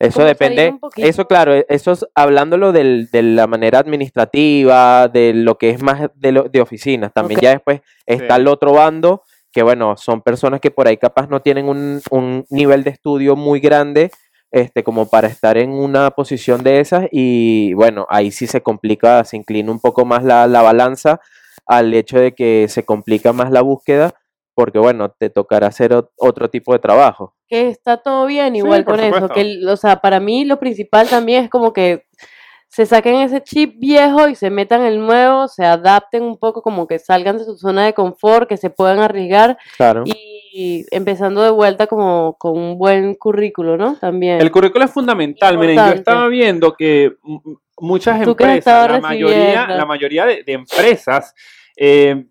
Eso 0.00 0.24
depende, 0.24 0.76
eso 0.96 1.26
claro, 1.26 1.54
e- 1.54 1.66
eso 1.68 1.92
es 1.92 2.04
hablándolo 2.16 2.72
del- 2.72 3.08
de 3.12 3.22
la 3.22 3.46
manera 3.46 3.78
administrativa, 3.78 5.08
de 5.08 5.32
lo 5.34 5.56
que 5.56 5.70
es 5.70 5.82
más 5.82 6.08
de, 6.16 6.32
lo- 6.32 6.44
de 6.44 6.60
oficinas. 6.60 7.12
También 7.12 7.40
ya 7.40 7.50
después 7.50 7.80
está 8.04 8.34
Sí. 8.34 8.40
el 8.40 8.48
otro 8.48 8.72
bando, 8.72 9.22
que 9.54 9.62
bueno, 9.62 9.96
son 9.96 10.20
personas 10.20 10.60
que 10.60 10.70
por 10.72 10.88
ahí 10.88 10.96
capaz 10.96 11.28
no 11.28 11.40
tienen 11.40 11.68
un, 11.68 12.02
un 12.10 12.44
nivel 12.50 12.82
de 12.84 12.90
estudio 12.90 13.36
muy 13.36 13.60
grande, 13.60 14.10
este, 14.50 14.82
como 14.84 15.08
para 15.08 15.28
estar 15.28 15.56
en 15.56 15.70
una 15.70 16.10
posición 16.10 16.62
de 16.62 16.80
esas, 16.80 17.06
y 17.12 17.72
bueno, 17.74 18.06
ahí 18.08 18.30
sí 18.30 18.46
se 18.46 18.60
complica, 18.62 19.24
se 19.24 19.36
inclina 19.36 19.70
un 19.72 19.80
poco 19.80 20.04
más 20.04 20.22
la, 20.24 20.46
la 20.46 20.62
balanza 20.62 21.20
al 21.66 21.94
hecho 21.94 22.18
de 22.18 22.34
que 22.34 22.66
se 22.68 22.84
complica 22.84 23.32
más 23.32 23.50
la 23.50 23.62
búsqueda, 23.62 24.12
porque 24.54 24.78
bueno, 24.78 25.08
te 25.10 25.30
tocará 25.30 25.68
hacer 25.68 25.92
ot- 25.92 26.10
otro 26.16 26.48
tipo 26.50 26.72
de 26.72 26.78
trabajo. 26.78 27.34
que 27.48 27.68
está 27.68 27.96
todo 27.98 28.26
bien 28.26 28.54
igual 28.56 28.84
con 28.84 29.00
eso, 29.00 29.28
que 29.34 29.66
o 29.68 29.76
sea, 29.76 29.96
para 30.00 30.20
mí 30.20 30.44
lo 30.44 30.58
principal 30.58 31.08
también 31.08 31.44
es 31.44 31.50
como 31.50 31.72
que 31.72 32.04
se 32.74 32.86
saquen 32.86 33.20
ese 33.20 33.40
chip 33.40 33.76
viejo 33.78 34.26
y 34.28 34.34
se 34.34 34.50
metan 34.50 34.82
el 34.82 34.98
nuevo, 34.98 35.46
se 35.46 35.64
adapten 35.64 36.24
un 36.24 36.36
poco, 36.36 36.60
como 36.60 36.88
que 36.88 36.98
salgan 36.98 37.38
de 37.38 37.44
su 37.44 37.56
zona 37.56 37.84
de 37.84 37.94
confort, 37.94 38.48
que 38.48 38.56
se 38.56 38.68
puedan 38.68 38.98
arriesgar 38.98 39.56
Claro. 39.76 40.02
y 40.04 40.84
empezando 40.90 41.44
de 41.44 41.50
vuelta 41.50 41.86
como 41.86 42.34
con 42.36 42.58
un 42.58 42.76
buen 42.76 43.14
currículo, 43.14 43.76
¿no? 43.76 43.94
También. 43.94 44.40
El 44.40 44.50
currículo 44.50 44.86
es 44.86 44.90
fundamental. 44.90 45.56
Miren, 45.56 45.76
yo 45.76 45.92
estaba 45.92 46.26
viendo 46.26 46.74
que 46.74 47.12
muchas 47.78 48.20
empresas, 48.26 48.90
la 48.90 49.00
mayoría, 49.00 49.68
la 49.68 49.86
mayoría 49.86 50.26
de, 50.26 50.42
de 50.42 50.52
empresas, 50.54 51.32
eh, 51.76 52.24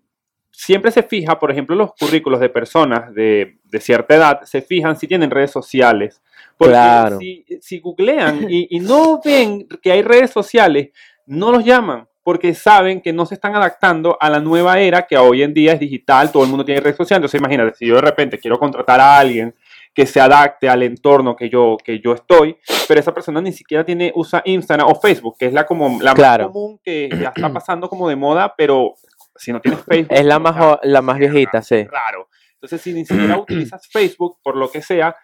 siempre 0.50 0.90
se 0.90 1.02
fija, 1.02 1.38
por 1.38 1.52
ejemplo, 1.52 1.74
los 1.74 1.94
currículos 1.94 2.38
de 2.40 2.50
personas 2.50 3.14
de, 3.14 3.56
de 3.64 3.80
cierta 3.80 4.14
edad, 4.14 4.42
se 4.42 4.60
fijan 4.60 4.98
si 4.98 5.08
tienen 5.08 5.30
redes 5.30 5.52
sociales. 5.52 6.20
Porque 6.64 6.72
Claro. 6.76 7.18
si, 7.18 7.44
si 7.60 7.78
googlean 7.80 8.46
y, 8.50 8.68
y 8.76 8.80
no 8.80 9.20
ven 9.24 9.66
que 9.82 9.92
hay 9.92 10.02
redes 10.02 10.30
sociales, 10.30 10.88
no 11.26 11.50
los 11.52 11.64
llaman 11.64 12.06
porque 12.22 12.54
saben 12.54 13.02
que 13.02 13.12
no 13.12 13.26
se 13.26 13.34
están 13.34 13.54
adaptando 13.54 14.16
a 14.18 14.30
la 14.30 14.40
nueva 14.40 14.80
era 14.80 15.02
que 15.02 15.16
hoy 15.18 15.42
en 15.42 15.52
día 15.52 15.74
es 15.74 15.80
digital, 15.80 16.32
todo 16.32 16.42
el 16.42 16.48
mundo 16.48 16.64
tiene 16.64 16.80
redes 16.80 16.96
sociales. 16.96 17.18
Entonces 17.18 17.38
imagínate, 17.38 17.76
si 17.76 17.86
yo 17.86 17.96
de 17.96 18.00
repente 18.00 18.38
quiero 18.38 18.58
contratar 18.58 18.98
a 18.98 19.18
alguien 19.18 19.54
que 19.92 20.06
se 20.06 20.20
adapte 20.22 20.66
al 20.68 20.82
entorno 20.82 21.36
que 21.36 21.50
yo, 21.50 21.76
que 21.84 22.00
yo 22.00 22.14
estoy, 22.14 22.56
pero 22.88 22.98
esa 22.98 23.12
persona 23.12 23.42
ni 23.42 23.52
siquiera 23.52 23.84
tiene, 23.84 24.10
usa 24.14 24.40
Instagram 24.44 24.88
o 24.88 24.94
Facebook, 24.98 25.36
que 25.38 25.46
es 25.46 25.52
la, 25.52 25.66
como, 25.66 26.00
la 26.02 26.14
Claro. 26.14 26.44
más 26.44 26.52
común 26.54 26.80
que 26.82 27.10
ya 27.10 27.28
está 27.36 27.52
pasando 27.52 27.90
como 27.90 28.08
de 28.08 28.16
moda, 28.16 28.54
pero 28.56 28.94
si 29.36 29.52
no 29.52 29.60
tienes 29.60 29.82
Facebook... 29.86 30.16
Es 30.18 30.24
la 30.24 30.38
más, 30.38 30.78
la 30.82 31.02
más 31.02 31.18
viejita, 31.18 31.52
raro, 31.58 31.64
sí. 31.64 31.74
es 31.76 31.90
Raro. 31.90 32.28
Entonces, 32.54 32.80
si 32.80 32.94
ni 32.94 33.04
siquiera 33.04 33.38
utilizas 33.38 33.86
Facebook, 33.88 34.38
por 34.42 34.56
lo 34.56 34.70
que 34.70 34.80
sea, 34.80 35.14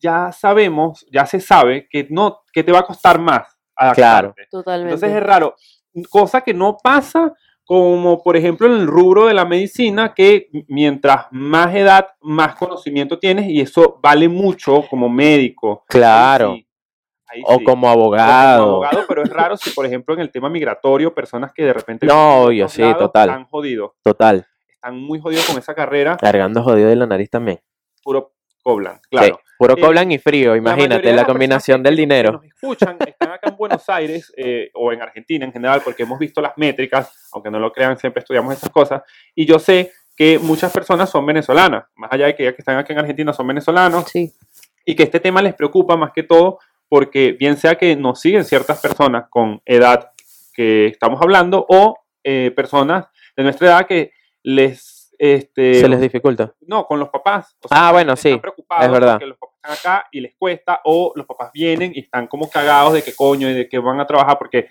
ya 0.00 0.32
sabemos, 0.32 1.06
ya 1.12 1.26
se 1.26 1.40
sabe 1.40 1.88
que, 1.90 2.06
no, 2.10 2.40
que 2.52 2.62
te 2.64 2.72
va 2.72 2.80
a 2.80 2.86
costar 2.86 3.18
más 3.18 3.54
Claro. 3.94 4.34
Totalmente. 4.50 4.94
Entonces 4.94 5.16
es 5.16 5.22
raro. 5.22 5.54
Cosa 6.10 6.40
que 6.40 6.52
no 6.52 6.76
pasa 6.82 7.32
como 7.64 8.22
por 8.22 8.36
ejemplo 8.36 8.66
en 8.66 8.72
el 8.80 8.86
rubro 8.86 9.26
de 9.26 9.34
la 9.34 9.44
medicina, 9.44 10.14
que 10.14 10.48
mientras 10.68 11.26
más 11.30 11.74
edad, 11.74 12.08
más 12.20 12.54
conocimiento 12.56 13.18
tienes 13.18 13.48
y 13.48 13.60
eso 13.60 14.00
vale 14.02 14.28
mucho 14.28 14.82
como 14.88 15.08
médico. 15.08 15.84
Ahí 15.88 16.00
Claro. 16.00 16.54
sí, 16.54 16.66
ahí 17.28 17.42
O 17.44 17.58
sí. 17.58 17.64
como 17.64 17.86
O 17.88 17.88
como 17.88 17.88
abogado. 17.88 18.62
abogado, 18.64 19.04
pero 19.06 19.22
es 19.22 19.30
raro 19.30 19.56
si 19.56 19.70
por 19.70 19.84
ejemplo 19.86 20.14
en 20.14 20.20
el 20.20 20.30
tema 20.32 20.48
migratorio, 20.48 21.14
personas 21.14 21.52
que 21.52 21.62
de 21.64 21.72
repente... 21.74 22.06
No, 22.06 22.44
otros 22.44 22.72
sí, 22.72 22.80
lados, 22.82 22.98
total. 22.98 23.28
Están 23.28 23.44
jodidos, 23.44 23.90
Total. 24.02 24.46
están 24.68 24.98
muy 24.98 25.20
jodidos 25.20 25.44
con 25.46 25.58
esa 25.58 25.74
carrera, 25.74 26.16
Cargando 26.16 26.62
jodido 26.64 26.88
de 26.88 26.96
la 26.96 27.06
nariz 27.06 27.28
también. 27.30 27.60
puro 28.02 28.32
coblan, 28.62 28.96
Sí, 28.96 29.08
claro. 29.10 29.40
puro 29.58 29.74
Eh, 29.76 29.80
coblan 29.80 30.12
y 30.12 30.18
frío, 30.18 30.54
imagínate, 30.56 31.10
la 31.10 31.16
las 31.16 31.24
combinación 31.26 31.82
del 31.82 31.96
dinero. 31.96 32.32
nos 32.32 32.44
escuchan 32.44 32.96
están 33.06 33.30
acá 33.30 33.48
en 33.50 33.56
Buenos 33.56 33.88
Aires 33.88 34.32
eh, 34.36 34.70
o 34.74 34.92
en 34.92 35.02
Argentina 35.02 35.44
en 35.44 35.52
general, 35.52 35.80
porque 35.84 36.02
hemos 36.02 36.18
visto 36.18 36.40
las 36.40 36.56
métricas, 36.56 37.28
aunque 37.32 37.50
no 37.50 37.58
lo 37.58 37.72
crean, 37.72 37.98
siempre 37.98 38.20
estudiamos 38.20 38.54
esas 38.54 38.70
cosas. 38.70 39.02
Y 39.34 39.46
yo 39.46 39.58
sé 39.58 39.92
que 40.16 40.38
muchas 40.38 40.72
personas 40.72 41.08
son 41.10 41.24
venezolanas, 41.24 41.84
más 41.94 42.12
allá 42.12 42.26
de 42.26 42.34
que 42.34 42.44
ya 42.44 42.52
que 42.52 42.60
están 42.62 42.76
aquí 42.76 42.92
en 42.92 42.98
Argentina 42.98 43.32
son 43.32 43.46
venezolanos, 43.46 44.04
Sí. 44.10 44.32
y 44.84 44.94
que 44.96 45.04
este 45.04 45.20
tema 45.20 45.40
les 45.42 45.54
preocupa 45.54 45.96
más 45.96 46.12
que 46.12 46.22
todo 46.22 46.58
porque 46.88 47.32
bien 47.32 47.56
sea 47.56 47.74
que 47.76 47.94
nos 47.96 48.20
siguen 48.20 48.44
ciertas 48.44 48.80
personas 48.80 49.26
con 49.28 49.60
edad 49.66 50.10
que 50.54 50.86
estamos 50.86 51.20
hablando 51.20 51.64
o 51.68 51.98
eh, 52.24 52.50
personas 52.56 53.06
de 53.36 53.42
nuestra 53.42 53.68
edad 53.68 53.86
que 53.86 54.12
les... 54.42 54.97
Este, 55.18 55.74
Se 55.80 55.88
les 55.88 56.00
dificulta. 56.00 56.54
no, 56.66 56.86
con 56.86 57.00
los 57.00 57.08
papás. 57.08 57.56
O 57.64 57.68
Ah, 57.70 57.90
bueno, 57.92 58.12
están 58.14 58.32
sí, 58.34 58.38
preocupados 58.38 58.84
es 58.86 58.90
verdad. 58.92 59.12
Porque 59.14 59.26
los 59.26 59.38
papás 59.38 59.56
están 59.56 59.72
acá 59.72 60.08
y 60.12 60.20
les 60.20 60.34
cuesta, 60.38 60.80
o 60.84 61.12
los 61.16 61.26
papás 61.26 61.50
vienen 61.52 61.90
y 61.94 62.00
están 62.00 62.28
como 62.28 62.48
cagados 62.48 62.92
de 62.92 63.02
que 63.02 63.14
coño 63.14 63.48
y 63.50 63.54
de 63.54 63.68
que 63.68 63.78
van 63.80 63.98
a 64.00 64.06
trabajar, 64.06 64.38
porque, 64.38 64.68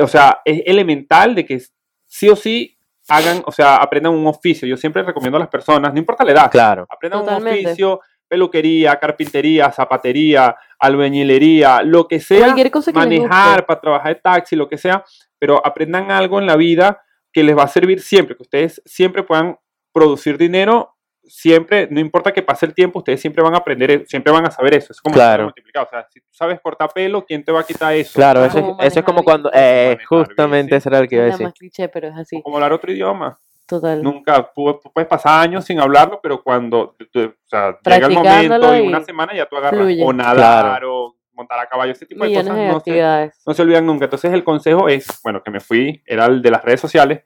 o 0.00 0.06
sea, 0.06 0.40
es 0.44 0.62
elemental 0.66 1.34
de 1.34 1.44
que 1.44 1.60
sí 2.06 2.28
o 2.28 2.36
sí 2.36 2.78
hagan, 3.08 3.42
o 3.44 3.50
sea, 3.50 3.76
aprendan 3.76 4.12
un 4.14 4.26
oficio. 4.28 4.68
Yo 4.68 4.76
siempre 4.76 5.02
recomiendo 5.02 5.36
a 5.36 5.40
las 5.40 5.48
personas, 5.48 5.92
no 5.92 5.98
importa 5.98 6.24
la 6.24 6.32
edad, 6.32 6.50
Claro. 6.50 6.86
aprendan 6.88 7.20
un 7.20 7.26
Totalmente. 7.26 7.66
oficio, 7.66 8.00
peluquería, 8.28 8.98
carpintería, 9.00 9.70
zapatería, 9.72 10.56
albañilería, 10.78 11.82
lo 11.82 12.06
que 12.08 12.20
sea, 12.20 12.44
Cualquier 12.44 12.70
cosa 12.70 12.92
que 12.92 12.98
manejar 12.98 13.66
para 13.66 13.80
trabajar 13.80 14.14
de 14.14 14.20
taxi, 14.20 14.56
lo 14.56 14.68
que 14.68 14.78
sea, 14.78 15.04
pero 15.38 15.60
aprendan 15.66 16.10
algo 16.10 16.38
en 16.38 16.46
la 16.46 16.56
vida 16.56 17.02
que 17.32 17.42
les 17.42 17.56
va 17.56 17.62
a 17.64 17.68
servir 17.68 18.00
siempre, 18.00 18.36
que 18.36 18.42
ustedes 18.42 18.82
siempre 18.84 19.22
puedan 19.22 19.56
producir 19.92 20.36
dinero, 20.38 20.94
siempre, 21.24 21.86
no 21.90 22.00
importa 22.00 22.32
que 22.32 22.42
pase 22.42 22.66
el 22.66 22.74
tiempo, 22.74 22.98
ustedes 22.98 23.20
siempre 23.20 23.42
van 23.42 23.54
a 23.54 23.58
aprender, 23.58 23.90
e- 23.90 24.06
siempre 24.06 24.32
van 24.32 24.44
a 24.46 24.50
saber 24.50 24.74
eso. 24.74 24.92
Es 24.92 25.00
como 25.00 25.14
Claro. 25.14 25.44
multiplicado. 25.44 25.86
O 25.86 25.88
sea, 25.90 26.06
si 26.10 26.20
tú 26.20 26.26
sabes 26.32 26.60
cortar 26.60 26.90
pelo, 26.92 27.24
¿quién 27.24 27.44
te 27.44 27.52
va 27.52 27.60
a 27.60 27.64
quitar 27.64 27.94
eso? 27.94 28.12
Claro, 28.14 28.44
eso, 28.44 28.60
Cómo 28.60 28.80
es- 28.80 28.86
eso 28.88 28.98
es 29.00 29.04
como 29.04 29.22
cuando... 29.22 29.50
eh, 29.54 29.98
justamente 30.08 30.76
eso 30.76 30.88
era 30.88 31.00
lo 31.00 31.08
que 31.08 31.14
iba 31.14 31.24
a 31.24 31.28
decir. 31.28 31.44
más 31.46 31.54
cliché, 31.54 31.88
pero 31.88 32.08
es 32.08 32.16
así. 32.16 32.42
Como 32.42 32.56
hablar 32.56 32.72
otro 32.72 32.90
idioma. 32.92 33.38
Total. 33.66 34.02
Nunca 34.02 34.52
pu- 34.52 34.80
puedes 34.92 35.08
pasar 35.08 35.40
años 35.42 35.64
sin 35.64 35.80
hablarlo, 35.80 36.18
pero 36.22 36.42
cuando 36.42 36.96
o 36.98 37.32
sea, 37.46 37.78
llega 37.86 38.06
el 38.08 38.12
momento 38.12 38.74
y 38.76 38.78
y 38.80 38.86
una 38.86 39.02
semana 39.04 39.32
ya 39.34 39.46
tú 39.46 39.56
agarras 39.56 39.80
fluye. 39.80 40.02
o 40.04 40.12
nadar 40.12 40.84
o 40.84 41.14
montar 41.34 41.58
a 41.58 41.66
caballo, 41.66 41.92
ese 41.92 42.06
tipo 42.06 42.24
de 42.24 42.30
cosas 42.34 42.44
de 42.56 42.66
no 42.66 42.70
se, 42.72 42.76
actividades. 42.78 43.40
no 43.46 43.54
se 43.54 43.62
olvidan 43.62 43.86
nunca. 43.86 44.04
Entonces 44.04 44.32
el 44.32 44.44
consejo 44.44 44.88
es, 44.88 45.06
bueno, 45.22 45.42
que 45.42 45.50
me 45.50 45.60
fui, 45.60 46.02
era 46.06 46.26
el 46.26 46.42
de 46.42 46.50
las 46.50 46.64
redes 46.64 46.80
sociales, 46.80 47.22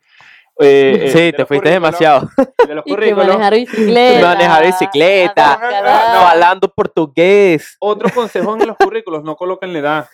eh, 0.59 0.99
eh, 1.03 1.09
Sí, 1.13 1.19
de 1.19 1.33
te 1.33 1.47
fuiste 1.47 1.69
demasiado. 1.71 2.29
de 2.67 2.75
los 2.75 2.85
Y 2.87 2.97
que 2.97 3.15
manejar 3.15 3.55
bicicleta. 3.55 4.29
Manejar 4.29 4.67
bicicleta, 4.67 5.59
no, 6.15 6.21
hablando 6.29 6.73
portugués. 6.73 7.77
Otro 7.81 8.09
consejo 8.11 8.57
en 8.57 8.67
los 8.67 8.77
currículos, 8.77 9.23
no 9.25 9.37
coloquen 9.37 9.73
la 9.73 9.79
edad. 9.79 10.09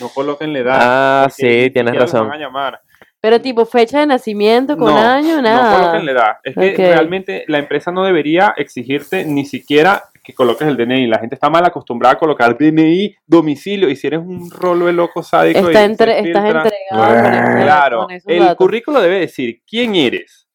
No 0.00 0.08
coloquen 0.10 0.52
la 0.52 0.58
edad. 0.58 0.78
Ah, 0.80 1.28
sí, 1.30 1.70
tienes 1.72 1.94
razón. 1.96 2.28
van 2.28 2.38
a 2.38 2.44
llamar. 2.44 2.80
Pero 3.18 3.40
tipo 3.40 3.64
fecha 3.64 4.00
de 4.00 4.06
nacimiento 4.06 4.76
con 4.76 4.92
No, 4.92 5.00
año, 5.00 5.36
No 5.36 5.42
nada. 5.42 5.78
coloquen 5.78 6.06
la 6.06 6.12
edad. 6.12 6.36
Es 6.44 6.54
que 6.54 6.76
realmente 6.76 7.44
la 7.48 7.58
empresa 7.58 7.90
no 7.90 8.04
debería 8.04 8.52
exigirte 8.56 9.24
ni 9.24 9.46
siquiera 9.46 10.04
que 10.26 10.34
coloques 10.34 10.66
el 10.66 10.76
DNI. 10.76 11.06
La 11.06 11.20
gente 11.20 11.36
está 11.36 11.48
mal 11.48 11.64
acostumbrada 11.64 12.14
a 12.14 12.18
colocar 12.18 12.58
DNI, 12.58 13.14
domicilio, 13.24 13.88
y 13.88 13.94
si 13.94 14.08
eres 14.08 14.18
un 14.20 14.50
rolo 14.50 14.86
de 14.86 14.92
loco 14.92 15.22
sádico. 15.22 15.60
Está 15.60 15.82
y 15.82 15.84
entre- 15.84 16.18
estás 16.18 16.42
filtra- 16.42 16.62
entregado 16.64 17.62
Claro, 17.62 17.98
con 18.00 18.10
esos 18.10 18.32
el 18.32 18.40
datos. 18.40 18.56
currículo 18.56 19.00
debe 19.00 19.20
decir 19.20 19.62
quién 19.64 19.94
eres, 19.94 20.48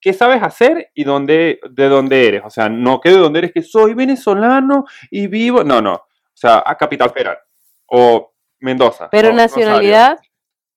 qué 0.00 0.12
sabes 0.12 0.42
hacer 0.42 0.90
y 0.94 1.04
dónde, 1.04 1.60
de 1.70 1.88
dónde 1.88 2.26
eres. 2.26 2.42
O 2.44 2.50
sea, 2.50 2.68
no 2.68 3.00
que 3.00 3.10
de 3.10 3.16
dónde 3.18 3.38
eres, 3.38 3.52
que 3.52 3.62
soy 3.62 3.94
venezolano 3.94 4.84
y 5.10 5.28
vivo. 5.28 5.62
No, 5.62 5.80
no. 5.80 5.94
O 5.94 6.04
sea, 6.34 6.60
a 6.66 6.76
Capital 6.76 7.10
Federal 7.10 7.38
o 7.86 8.32
Mendoza. 8.60 9.08
Pero 9.10 9.28
o 9.28 9.30
Rosario. 9.30 9.46
nacionalidad, 9.66 10.18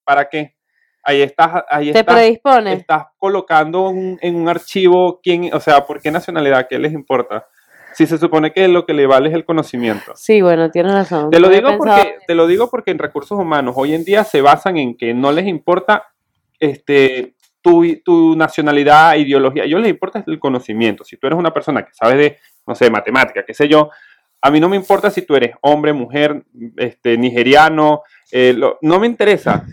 ¿Para 0.03 0.29
qué? 0.29 0.55
Ahí 1.03 1.21
estás, 1.23 1.63
ahí 1.69 1.91
te 1.91 1.99
estás, 1.99 2.15
predispones. 2.15 2.79
estás 2.79 3.05
colocando 3.17 3.89
un- 3.89 4.19
en 4.21 4.35
un 4.35 4.47
archivo 4.47 5.19
quién, 5.23 5.51
o 5.53 5.59
sea, 5.59 5.83
¿por 5.85 5.99
qué 5.99 6.11
nacionalidad? 6.11 6.67
¿Qué 6.69 6.77
les 6.77 6.93
importa? 6.93 7.47
Si 7.93 8.05
se 8.07 8.17
supone 8.17 8.51
que 8.53 8.67
lo 8.67 8.86
que 8.86 8.93
le 8.93 9.05
vale 9.07 9.29
es 9.29 9.36
el 9.36 9.45
conocimiento. 9.45 10.13
Sí, 10.15 10.41
bueno, 10.41 10.69
tienes 10.71 10.93
razón. 10.93 11.29
Te 11.29 11.39
lo 11.39 11.48
no 11.50 11.53
digo 11.53 11.77
porque 11.77 12.01
en 12.01 12.13
te 12.27 12.36
lo 12.36 12.48
digo 12.48 12.69
porque 12.69 12.91
en 12.91 13.00
recursos 13.00 13.38
humanos 13.39 13.74
hoy 13.77 13.93
en 13.93 14.03
día 14.03 14.24
se 14.24 14.41
basan 14.41 14.77
en 14.77 14.95
que 14.98 15.13
no 15.13 15.31
les 15.31 15.45
importa 15.48 16.05
este 16.60 17.36
tu, 17.62 17.86
tu 18.03 18.36
nacionalidad, 18.36 19.15
ideología, 19.17 19.63
a 19.63 19.65
ellos 19.65 19.81
les 19.81 19.89
importa 19.91 20.24
el 20.25 20.39
conocimiento. 20.39 21.03
Si 21.03 21.17
tú 21.17 21.27
eres 21.27 21.38
una 21.38 21.53
persona 21.53 21.86
que 21.86 21.93
sabe 21.93 22.15
de, 22.15 22.38
no 22.65 22.74
sé, 22.74 22.89
matemática, 22.89 23.43
qué 23.45 23.53
sé 23.53 23.67
yo, 23.67 23.91
a 24.41 24.50
mí 24.50 24.60
no 24.60 24.67
me 24.67 24.75
importa 24.75 25.12
si 25.12 25.21
tú 25.21 25.36
eres 25.36 25.51
hombre, 25.62 25.93
mujer, 25.93 26.43
este, 26.77 27.17
nigeriano, 27.19 28.01
eh, 28.31 28.53
lo- 28.57 28.79
no 28.81 29.00
me 29.00 29.05
interesa. 29.05 29.63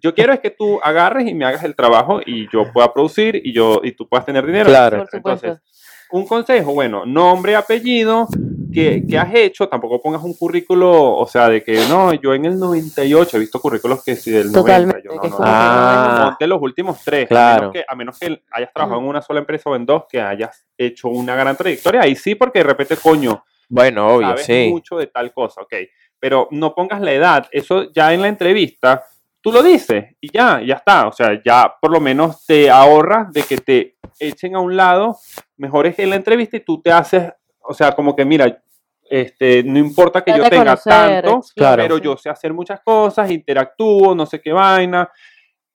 Yo 0.00 0.14
quiero 0.14 0.32
es 0.32 0.38
que 0.38 0.50
tú 0.50 0.78
agarres 0.84 1.26
y 1.26 1.34
me 1.34 1.44
hagas 1.46 1.64
el 1.64 1.74
trabajo 1.74 2.20
y 2.24 2.48
yo 2.52 2.70
pueda 2.72 2.92
producir 2.92 3.40
y 3.44 3.52
yo 3.52 3.80
y 3.82 3.90
tú 3.92 4.06
puedas 4.08 4.24
tener 4.24 4.46
dinero. 4.46 4.66
Claro. 4.66 4.98
Por 4.98 5.08
supuesto. 5.08 5.46
Entonces, 5.48 5.75
un 6.12 6.26
consejo, 6.26 6.72
bueno, 6.72 7.04
nombre, 7.06 7.56
apellido, 7.56 8.28
que, 8.72 9.04
que 9.08 9.18
has 9.18 9.34
hecho, 9.34 9.68
tampoco 9.68 10.00
pongas 10.00 10.22
un 10.22 10.34
currículo, 10.34 11.14
o 11.16 11.26
sea, 11.26 11.48
de 11.48 11.62
que 11.64 11.80
no, 11.88 12.12
yo 12.14 12.34
en 12.34 12.44
el 12.44 12.58
98 12.58 13.36
he 13.36 13.40
visto 13.40 13.60
currículos 13.60 14.04
que 14.04 14.16
sí 14.16 14.30
del 14.30 14.52
90, 14.52 14.60
Totalmente. 14.60 15.02
yo 15.04 15.14
no, 15.14 15.22
no, 15.22 15.28
no. 15.30 15.38
no 15.38 15.44
Ah. 15.44 16.06
nada. 16.18 16.24
Ponte 16.28 16.46
los 16.46 16.60
últimos 16.62 17.02
tres, 17.04 17.24
a, 17.24 17.28
Claro. 17.28 17.60
menos 17.60 17.72
que, 17.72 17.84
a 17.88 17.94
menos 17.94 18.18
que 18.18 18.42
hayas 18.52 18.72
trabajado 18.72 19.00
en 19.00 19.08
una 19.08 19.22
sola 19.22 19.40
empresa 19.40 19.70
o 19.70 19.76
en 19.76 19.86
dos, 19.86 20.04
que 20.08 20.20
hayas 20.20 20.66
hecho 20.76 21.08
una 21.08 21.34
gran 21.34 21.56
trayectoria, 21.56 22.02
ahí 22.02 22.14
sí, 22.16 22.34
porque 22.34 22.58
de 22.60 22.64
repente, 22.64 22.96
coño, 22.96 23.44
Bueno, 23.68 24.06
obvio, 24.14 24.28
sabes 24.28 24.46
sí. 24.46 24.68
mucho 24.70 24.96
de 24.98 25.06
tal 25.08 25.32
cosa, 25.32 25.62
ok, 25.62 25.74
pero 26.18 26.48
no 26.50 26.74
pongas 26.74 27.00
la 27.00 27.12
edad, 27.12 27.48
eso 27.52 27.90
ya 27.92 28.12
en 28.12 28.22
la 28.22 28.28
entrevista, 28.28 29.04
tú 29.46 29.52
lo 29.52 29.62
dices 29.62 30.06
y 30.20 30.36
ya, 30.36 30.60
ya 30.60 30.74
está, 30.74 31.06
o 31.06 31.12
sea, 31.12 31.40
ya 31.40 31.72
por 31.80 31.92
lo 31.92 32.00
menos 32.00 32.44
te 32.46 32.68
ahorras 32.68 33.32
de 33.32 33.44
que 33.44 33.58
te 33.58 33.96
echen 34.18 34.56
a 34.56 34.60
un 34.60 34.76
lado, 34.76 35.18
mejor 35.56 35.86
es 35.86 35.96
en 36.00 36.10
la 36.10 36.16
entrevista 36.16 36.56
y 36.56 36.64
tú 36.64 36.82
te 36.82 36.90
haces, 36.90 37.32
o 37.60 37.72
sea, 37.72 37.92
como 37.92 38.16
que 38.16 38.24
mira, 38.24 38.60
este, 39.08 39.62
no 39.62 39.78
importa 39.78 40.24
que 40.24 40.32
yo 40.32 40.42
tenga 40.50 40.64
conocer, 40.64 40.92
tanto, 41.22 41.38
explora, 41.38 41.76
pero 41.76 41.98
yo 41.98 42.16
sé 42.16 42.28
hacer 42.28 42.52
muchas 42.52 42.80
cosas, 42.80 43.30
interactúo, 43.30 44.16
no 44.16 44.26
sé 44.26 44.40
qué 44.40 44.52
vaina. 44.52 45.08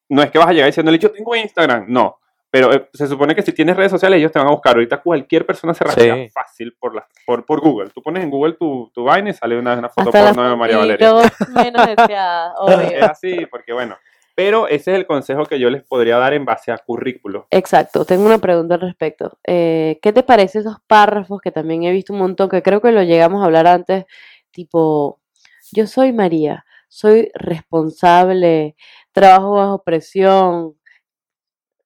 No 0.10 0.22
es 0.22 0.30
que 0.30 0.38
vas 0.38 0.50
a 0.50 0.51
llegar 0.51 0.68
diciéndole, 0.68 1.00
yo 1.00 1.10
tengo 1.10 1.34
Instagram, 1.34 1.86
no. 1.88 2.20
Pero 2.51 2.74
eh, 2.74 2.89
se 2.93 3.08
supone 3.08 3.34
que 3.34 3.41
si 3.41 3.53
tienes 3.53 3.77
redes 3.77 3.91
sociales, 3.91 4.20
ellos 4.20 4.31
te 4.31 4.38
van 4.38 4.50
a 4.50 4.51
buscar. 4.51 4.75
Ahorita 4.75 5.01
cualquier 5.01 5.46
persona 5.46 5.74
se 5.74 5.86
rastrea 5.86 6.15
Sí. 6.15 6.29
fácil 6.29 6.75
por, 6.77 6.93
la, 6.93 7.08
por, 7.25 7.46
por 7.46 7.62
Google. 7.62 7.89
Tú 7.91 8.01
pones 8.01 8.24
en 8.24 8.29
Google 8.29 8.53
tu, 8.53 8.91
tu 8.93 9.05
vaina 9.05 9.29
y 9.29 9.34
sale 9.34 9.58
una, 9.58 9.74
una 9.75 9.88
foto 9.88 10.10
Hasta 10.10 10.22
las 10.22 10.36
porno 10.36 10.50
de 10.50 10.55
María 10.58 10.77
Valeria. 10.77 11.10
menos 11.55 11.88
deseadas, 11.88 12.53
Es 12.67 12.75
obvio. 12.75 13.05
así, 13.05 13.46
porque 13.46 13.72
bueno. 13.74 13.96
Pero 14.36 14.67
ese 14.67 14.91
es 14.91 14.98
el 14.98 15.05
consejo 15.05 15.46
que 15.46 15.60
yo 15.60 15.70
les 15.70 15.84
podría 15.84 16.17
dar 16.17 16.34
en 16.34 16.46
base 16.46 16.72
a 16.72 16.77
currículo. 16.77 17.48
Exacto, 17.51 18.05
tengo 18.05 18.25
una 18.25 18.38
pregunta 18.39 18.75
al 18.75 18.81
respecto. 18.81 19.38
Eh, 19.46 20.00
¿qué 20.01 20.12
te 20.13 20.24
parece 20.24 20.60
esos 20.60 20.77
párrafos 20.88 21.39
que 21.41 21.51
también 21.51 21.84
he 21.84 21.91
visto 21.91 22.13
un 22.13 22.20
montón, 22.20 22.50
que 22.50 22.62
creo 22.62 22.81
que 22.81 22.91
lo 22.91 23.03
llegamos 23.03 23.41
a 23.41 23.46
hablar 23.46 23.67
antes, 23.67 24.05
tipo, 24.51 25.20
yo 25.74 25.86
soy 25.86 26.12
María, 26.13 26.65
soy 26.88 27.29
responsable, 27.34 28.75
trabajo 29.12 29.51
bajo 29.51 29.84
presión. 29.84 30.75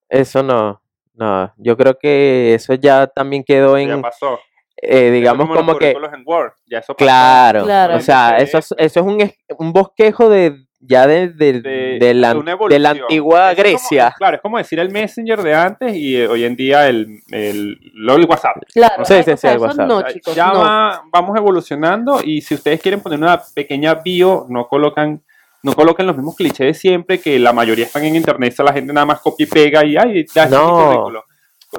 Eso 0.09 0.43
no. 0.43 0.81
No, 1.13 1.53
yo 1.57 1.77
creo 1.77 1.97
que 1.97 2.53
eso 2.55 2.73
ya 2.73 3.07
también 3.07 3.43
quedó 3.43 3.77
Ya 3.77 3.93
en, 3.93 4.01
pasó. 4.01 4.37
eh, 4.75 5.11
digamos 5.11 5.47
como 5.47 5.77
que, 5.77 5.91
en 5.91 6.23
Word. 6.25 6.51
Ya 6.69 6.79
eso 6.79 6.93
pasó. 6.93 6.97
claro, 6.97 7.63
Claro. 7.63 7.95
o 7.95 7.99
sea, 8.01 8.37
eso 8.37 8.57
es, 8.57 8.73
eso 8.77 8.99
es 8.99 9.05
un, 9.05 9.21
es- 9.21 9.37
un 9.57 9.71
bosquejo 9.71 10.27
de 10.29 10.57
ya 10.87 11.07
de, 11.07 11.29
de- 11.29 11.61
de, 11.61 11.97
de 11.99 12.13
la, 12.13 12.33
de 12.33 12.39
una 12.41 12.51
de 12.51 12.79
la 12.79 12.89
evolución. 12.91 13.03
antigua 13.03 13.39
Eso 13.39 13.49
es 13.49 13.55
como- 13.55 13.63
Grecia. 13.63 14.13
claro, 14.17 14.35
es 14.35 14.41
como 14.41 14.57
decir 14.57 14.77
el 14.79 14.91
Messenger 14.91 15.41
de 15.41 15.55
antes 15.55 15.95
y 15.95 16.17
eh, 16.17 16.27
hoy 16.27 16.43
en 16.43 16.55
día 16.57 16.87
el, 16.89 17.21
el, 17.31 17.79
lo- 17.93 18.15
el 18.17 18.25
WhatsApp. 18.25 18.57
Claro, 18.73 19.05
Sí, 19.05 19.13
eh, 19.15 19.23
sí, 19.23 19.37
sí, 19.37 19.47
el 19.47 19.53
eso 19.55 19.63
WhatsApp. 19.65 19.87
no, 19.87 20.01
chicos, 20.03 20.35
ya 20.35 20.51
no. 20.51 20.59
va- 20.59 21.01
vamos 21.11 21.37
evolucionando 21.37 22.19
y 22.23 22.41
si 22.41 22.53
ustedes 22.55 22.81
quieren 22.81 22.99
poner 22.99 23.17
una 23.19 23.41
pequeña 23.55 23.95
bio, 23.95 24.45
no 24.49 24.67
colocan 24.67 25.23
no 25.65 25.73
coloquen 25.73 26.05
los 26.05 26.15
mismos 26.15 26.35
clichés 26.35 26.67
de 26.67 26.73
siempre, 26.75 27.19
que 27.19 27.39
la 27.39 27.51
mayoría 27.51 27.85
están 27.85 28.05
en 28.05 28.15
internet, 28.15 28.53
la 28.59 28.71
gente 28.71 28.93
nada 28.93 29.07
más 29.07 29.19
copia 29.19 29.45
y 29.45 29.49
pega 29.49 29.83
y 29.83 29.97
ay, 29.97 30.23
ya 30.31 30.43
es 30.43 30.51
mi 30.51 30.57
No. 30.57 30.85
currículo. 30.85 31.23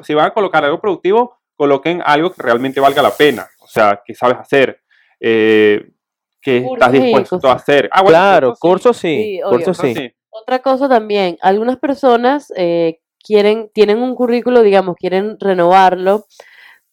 Si 0.03 0.13
van 0.13 0.25
a 0.25 0.33
colocar 0.33 0.65
algo 0.65 0.81
productivo, 0.81 1.37
coloquen 1.55 2.01
algo 2.05 2.33
que 2.33 2.43
realmente 2.43 2.81
valga 2.81 3.01
la 3.01 3.11
pena, 3.11 3.47
o 3.61 3.67
sea, 3.67 4.01
que 4.05 4.13
sabes 4.13 4.39
hacer, 4.39 4.81
eh, 5.21 5.89
que 6.41 6.57
estás 6.57 6.91
dispuesto 6.91 7.47
a 7.47 7.53
hacer. 7.53 7.89
Ah, 7.93 8.01
bueno, 8.01 8.17
Claro, 8.17 8.53
cursos 8.59 8.97
sí, 8.97 9.39
cursos 9.49 9.77
sí. 9.77 10.11
Otra 10.29 10.59
cosa 10.59 10.89
también, 10.89 11.37
algunas 11.41 11.77
personas 11.77 12.51
eh, 12.57 12.99
quieren, 13.23 13.71
tienen 13.73 13.99
un 13.99 14.15
currículo, 14.15 14.63
digamos, 14.63 14.97
quieren 14.97 15.37
renovarlo, 15.39 16.25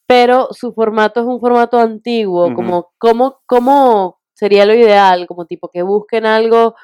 pero 0.06 0.46
su 0.52 0.72
formato 0.72 1.18
es 1.20 1.26
un 1.26 1.40
formato 1.40 1.80
antiguo, 1.80 2.46
Ujú. 2.46 2.54
como, 2.54 2.92
¿cómo, 2.98 3.40
cómo 3.46 4.20
sería 4.34 4.66
lo 4.66 4.74
ideal? 4.74 5.26
Como 5.26 5.46
tipo 5.46 5.70
que 5.72 5.82
busquen 5.82 6.26
algo 6.26 6.74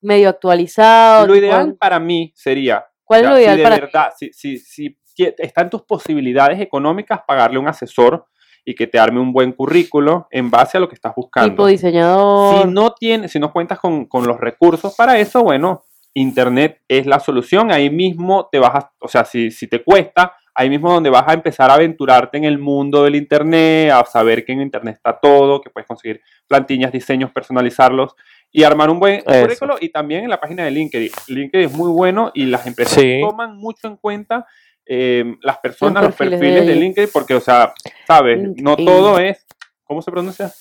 medio 0.00 0.28
actualizado. 0.30 1.26
Lo 1.26 1.36
ideal 1.36 1.76
para 1.78 1.98
mí 2.00 2.32
sería 2.34 2.86
¿Cuál 3.04 3.24
O 3.24 3.24
es 3.26 3.30
lo 3.32 3.38
ideal 3.40 3.54
si 3.54 3.58
de 3.58 3.62
para 3.64 3.76
ti? 3.76 3.80
verdad, 3.82 4.12
si, 4.16 4.32
si, 4.32 4.58
si 4.58 4.98
qui- 5.16 5.34
está 5.38 5.60
en 5.62 5.70
tus 5.70 5.82
posibilidades 5.82 6.58
económicas 6.60 7.20
pagarle 7.26 7.58
un 7.58 7.68
asesor 7.68 8.26
y 8.64 8.74
que 8.74 8.86
te 8.86 8.98
arme 8.98 9.20
un 9.20 9.32
buen 9.32 9.52
currículo 9.52 10.28
en 10.30 10.50
base 10.50 10.76
a 10.76 10.80
lo 10.80 10.88
que 10.88 10.94
estás 10.94 11.12
buscando. 11.14 11.50
Tipo 11.50 11.66
diseñador. 11.66 12.64
Si 12.64 12.70
no 12.70 12.94
tienes, 12.94 13.32
si 13.32 13.38
no 13.38 13.52
cuentas 13.52 13.78
con, 13.80 14.06
con 14.06 14.26
los 14.26 14.38
recursos 14.40 14.94
para 14.96 15.18
eso, 15.18 15.42
bueno, 15.42 15.84
internet 16.14 16.80
es 16.88 17.06
la 17.06 17.18
solución. 17.18 17.72
Ahí 17.72 17.90
mismo 17.90 18.48
te 18.50 18.58
vas 18.60 18.74
a, 18.76 18.92
o 19.00 19.08
sea, 19.08 19.24
si, 19.24 19.50
si 19.50 19.66
te 19.66 19.82
cuesta, 19.82 20.34
ahí 20.54 20.68
mismo 20.68 20.92
donde 20.92 21.10
vas 21.10 21.24
a 21.26 21.32
empezar 21.32 21.70
a 21.70 21.74
aventurarte 21.74 22.36
en 22.38 22.44
el 22.44 22.58
mundo 22.58 23.04
del 23.04 23.14
internet, 23.16 23.90
a 23.90 24.04
saber 24.04 24.44
que 24.44 24.52
en 24.52 24.60
internet 24.62 24.96
está 24.96 25.18
todo, 25.18 25.60
que 25.60 25.70
puedes 25.70 25.86
conseguir 25.86 26.20
plantillas, 26.46 26.92
diseños, 26.92 27.30
personalizarlos 27.32 28.14
y 28.50 28.62
armar 28.64 28.90
un 28.90 29.00
buen 29.00 29.22
currículo. 29.22 29.76
Y 29.80 29.88
también 29.88 30.24
en 30.24 30.30
la 30.30 30.38
página 30.40 30.64
de 30.64 30.70
LinkedIn. 30.70 31.10
LinkedIn 31.28 31.66
es 31.68 31.72
muy 31.72 31.90
bueno 31.90 32.30
y 32.34 32.44
las 32.46 32.66
empresas 32.66 32.94
Sí. 33.00 33.20
toman 33.22 33.56
mucho 33.56 33.88
en 33.88 33.96
cuenta 33.96 34.46
eh, 34.84 35.36
las 35.42 35.58
personas, 35.58 36.02
los 36.02 36.14
perfiles 36.14 36.40
perfiles, 36.40 36.66
de 36.66 36.74
de 36.74 36.80
LinkedIn, 36.80 37.10
porque, 37.12 37.34
o 37.34 37.40
sea, 37.40 37.72
sabes, 38.06 38.38
no 38.40 38.70
LinkedIn. 38.76 38.84
todo 38.86 39.18
es, 39.20 39.46
¿cómo 39.84 40.02
se 40.02 40.10
pronuncia? 40.10 40.52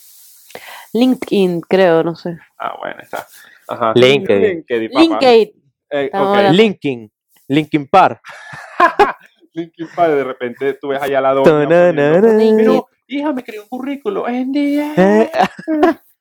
LinkedIn, 0.93 1.61
creo, 1.61 2.03
no 2.03 2.15
sé. 2.15 2.37
Ah, 2.59 2.75
bueno, 2.79 2.99
está. 3.01 3.25
Ajá. 3.67 3.93
LinkedIn. 3.95 4.63
LinkedIn. 4.69 4.91
LinkedIn. 4.93 5.63
Eh, 5.89 6.09
ok. 6.13 6.15
hablando. 6.15 6.51
Linkin, 6.53 7.11
Linkin 9.53 9.87
Park. 9.95 10.11
De 10.13 10.23
repente 10.23 10.73
tú 10.75 10.89
ves 10.89 11.01
allá 11.01 11.19
a 11.19 11.21
la 11.21 11.33
doña 11.33 11.67
Pero, 11.95 12.87
hija, 13.07 13.33
me 13.33 13.43
creó 13.43 13.63
un 13.63 13.69
currículo. 13.69 14.27
En 14.27 14.51
día. 14.51 14.93
Eh, 14.97 15.31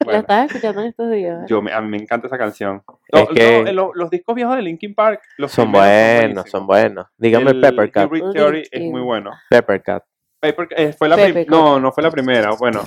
La 0.02 0.06
Bueno, 0.06 0.20
estás 0.20 0.46
escuchando 0.46 0.80
en 0.80 0.86
estos 0.88 1.10
días. 1.10 1.40
yo 1.46 1.60
me, 1.60 1.70
a 1.74 1.80
mí 1.82 1.88
me 1.90 1.98
encanta 1.98 2.26
esa 2.26 2.38
canción. 2.38 2.82
Es 3.08 3.20
No, 3.20 3.28
que- 3.28 3.62
no, 3.64 3.72
lo- 3.72 3.90
los 3.94 4.08
discos 4.08 4.34
viejos 4.34 4.56
de 4.56 4.62
Linkin 4.62 4.94
Park 4.94 5.20
los 5.36 5.52
Son 5.52 5.70
buenos, 5.70 5.90
buenísimos. 6.20 6.50
son 6.50 6.66
buenos. 6.66 7.06
Dígame 7.18 7.50
El 7.50 7.60
Pepper 7.60 7.90
Cat. 7.92 8.06
Hybrid 8.06 8.24
Theory 8.32 8.62
es 8.70 8.82
muy 8.82 9.02
bueno. 9.02 9.32
Pepper 9.50 9.82
Cat. 9.82 10.04
Paper- 10.40 10.68
eh, 10.74 10.94
fue 10.94 11.06
la 11.06 11.16
no, 11.48 11.78
no 11.78 11.92
fue 11.92 12.02
la 12.02 12.10
primera. 12.10 12.52
Bueno, 12.58 12.80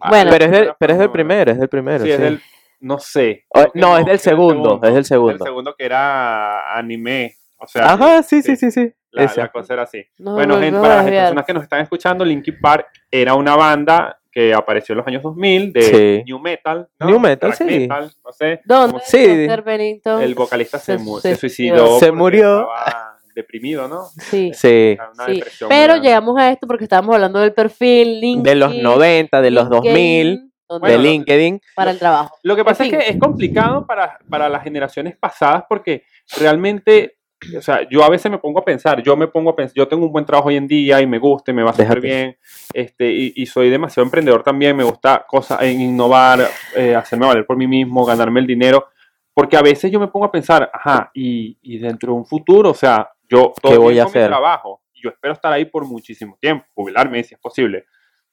Ah, 0.00 0.08
Bueno. 0.08 0.24
la 0.24 0.30
Pero 0.32 0.44
es, 0.46 0.50
del, 0.50 0.72
pero 0.80 0.92
es 0.94 0.98
del 0.98 1.10
primero, 1.12 1.52
es 1.52 1.58
del 1.60 1.68
primero. 1.68 1.98
Sí, 2.00 2.06
Sí, 2.06 2.10
es 2.10 2.18
del. 2.18 2.40
No 2.80 2.98
sé. 2.98 3.44
O- 3.50 3.60
creo 3.60 3.72
que 3.72 3.78
no, 3.78 3.96
es 3.98 4.04
del 4.06 4.14
es 4.16 4.22
segundo, 4.22 4.80
es 4.82 4.94
del 4.94 5.04
segundo. 5.04 5.32
El 5.34 5.40
segundo 5.48 5.74
que 5.78 5.84
era 5.84 6.76
anime. 6.76 7.36
O 7.60 7.68
sea, 7.68 7.92
Ajá, 7.92 8.22
sí, 8.24 8.42
sí, 8.42 8.56
sí, 8.56 8.70
sí, 8.70 8.70
sí. 8.72 8.92
La, 9.10 9.32
la 9.36 9.48
cosa 9.52 9.72
era 9.74 9.82
así. 9.84 10.04
No, 10.18 10.34
Bueno, 10.34 10.54
no, 10.56 10.60
gente, 10.60 10.76
no 10.76 10.82
para 10.82 10.96
las 10.96 11.04
personas 11.10 11.44
que 11.46 11.54
nos 11.54 11.62
están 11.62 11.80
escuchando, 11.80 12.24
Linkin 12.24 12.60
Park 12.60 12.86
era 13.10 13.34
una 13.34 13.56
banda 13.56 14.18
que 14.30 14.52
apareció 14.54 14.92
en 14.92 14.98
los 14.98 15.06
años 15.06 15.22
2000 15.22 15.72
de 15.72 15.82
Sí. 15.82 16.22
New 16.26 16.38
Metal. 16.38 16.88
¿no? 17.00 17.06
New 17.06 17.18
Metal, 17.18 17.48
Black 17.50 17.58
sí. 17.70 17.78
metal, 17.80 18.12
no 18.24 18.32
sé. 18.32 18.60
¿Dónde? 18.64 18.98
Sí. 19.04 19.24
El 19.24 20.34
vocalista 20.34 20.78
se, 20.78 20.98
Se 20.98 21.02
mu- 21.02 21.18
se 21.20 21.34
suicidó. 21.36 21.98
Se 21.98 22.06
porque 22.06 22.12
murió. 22.12 22.60
estaba 22.60 23.16
deprimido, 23.34 23.88
¿no? 23.88 24.04
Sí. 24.04 24.52
Sí. 24.54 24.96
Una 25.14 25.24
Sí, 25.26 25.32
muy 25.32 25.42
pero 25.68 25.86
grande. 25.94 26.06
llegamos 26.08 26.36
a 26.38 26.50
esto 26.50 26.66
porque 26.66 26.84
estábamos 26.84 27.14
hablando 27.14 27.38
del 27.40 27.52
perfil 27.54 28.20
LinkedIn, 28.20 28.42
De 28.42 28.54
los 28.54 28.74
90, 28.76 29.40
de 29.40 29.50
los 29.50 29.68
2000, 29.70 30.26
LinkedIn, 30.26 30.52
donde- 30.68 30.88
de 30.88 30.96
Bueno, 30.96 31.10
LinkedIn. 31.10 31.60
para 31.74 31.90
el 31.92 31.98
trabajo. 31.98 32.36
Lo 32.42 32.54
que 32.56 32.64
pasa 32.64 32.84
En 32.84 32.94
es 32.94 33.04
que 33.04 33.10
es 33.12 33.18
complicado 33.18 33.86
para, 33.86 34.18
para 34.28 34.48
las 34.48 34.62
generaciones 34.62 35.16
pasadas 35.16 35.64
porque 35.68 36.04
realmente, 36.36 37.16
o 37.56 37.62
sea, 37.62 37.88
yo 37.88 38.02
a 38.04 38.08
veces 38.08 38.30
me 38.30 38.38
pongo 38.38 38.58
a 38.60 38.64
pensar, 38.64 39.02
yo 39.02 39.16
me 39.16 39.28
pongo 39.28 39.50
a 39.50 39.56
pensar, 39.56 39.74
yo 39.74 39.88
tengo 39.88 40.06
un 40.06 40.12
buen 40.12 40.24
trabajo 40.24 40.48
hoy 40.48 40.56
en 40.56 40.66
día 40.66 41.00
y 41.00 41.06
me 41.06 41.18
gusta 41.18 41.50
y 41.50 41.54
me 41.54 41.62
va 41.62 41.72
súper 41.72 42.00
bien, 42.00 42.36
este, 42.72 43.10
y, 43.10 43.32
y 43.36 43.46
soy 43.46 43.70
demasiado 43.70 44.04
emprendedor 44.04 44.42
también, 44.42 44.76
me 44.76 44.84
gusta 44.84 45.24
cosas 45.26 45.62
en 45.62 45.80
innovar, 45.80 46.40
eh, 46.74 46.94
hacerme 46.94 47.26
valer 47.26 47.46
por 47.46 47.56
mí 47.56 47.66
mismo, 47.66 48.04
ganarme 48.04 48.40
el 48.40 48.46
dinero, 48.46 48.88
porque 49.32 49.56
a 49.56 49.62
veces 49.62 49.90
yo 49.90 50.00
me 50.00 50.08
pongo 50.08 50.26
a 50.26 50.32
pensar, 50.32 50.70
ajá, 50.72 51.10
y, 51.14 51.56
y 51.62 51.78
dentro 51.78 52.12
de 52.12 52.18
un 52.18 52.26
futuro, 52.26 52.70
o 52.70 52.74
sea, 52.74 53.08
yo 53.28 53.52
todo 53.60 53.72
¿Qué 53.72 53.78
voy 53.78 53.98
a 53.98 54.04
con 54.04 54.12
mi 54.12 54.18
hacer? 54.18 54.30
trabajo, 54.30 54.82
y 54.92 55.02
yo 55.02 55.10
espero 55.10 55.34
estar 55.34 55.52
ahí 55.52 55.64
por 55.64 55.84
muchísimo 55.86 56.36
tiempo, 56.40 56.66
jubilarme 56.74 57.22
si 57.22 57.34
es 57.34 57.40
posible, 57.40 57.84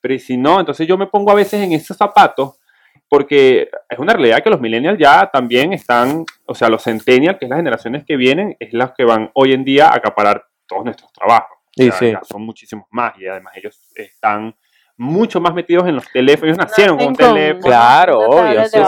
pero 0.01 0.17
si 0.19 0.37
no, 0.37 0.59
entonces 0.59 0.87
yo 0.87 0.97
me 0.97 1.07
pongo 1.07 1.31
a 1.31 1.35
veces 1.35 1.61
en 1.61 1.73
esos 1.73 1.95
zapatos 1.97 2.59
porque 3.09 3.69
es 3.89 3.99
una 3.99 4.13
realidad 4.13 4.43
que 4.43 4.49
los 4.49 4.59
millennials 4.59 4.97
ya 4.99 5.29
también 5.31 5.73
están, 5.73 6.25
o 6.45 6.55
sea, 6.55 6.69
los 6.69 6.83
centennials, 6.83 7.37
que 7.37 7.45
es 7.45 7.49
las 7.49 7.57
generaciones 7.59 8.03
que 8.05 8.17
vienen, 8.17 8.55
es 8.59 8.73
las 8.73 8.93
que 8.93 9.03
van 9.05 9.29
hoy 9.33 9.53
en 9.53 9.63
día 9.63 9.87
a 9.87 9.95
acaparar 9.95 10.43
todos 10.67 10.83
nuestros 10.85 11.11
trabajos. 11.13 11.49
O 11.57 11.71
Sí, 11.77 11.83
sea, 11.89 11.99
sí. 11.99 12.11
ya 12.11 12.21
son 12.23 12.41
muchísimos 12.43 12.85
más 12.91 13.13
y 13.19 13.27
además 13.27 13.53
ellos 13.57 13.79
están 13.95 14.55
mucho 14.97 15.41
más 15.41 15.53
metidos 15.53 15.85
en 15.89 15.95
los 15.95 16.09
teléfonos, 16.09 16.55
ellos 16.55 16.57
nacieron 16.57 16.97
con 16.97 17.07
un 17.07 17.15
teléfono. 17.15 17.61
Claro, 17.65 18.19
obvio, 18.19 18.63
sí, 18.65 18.79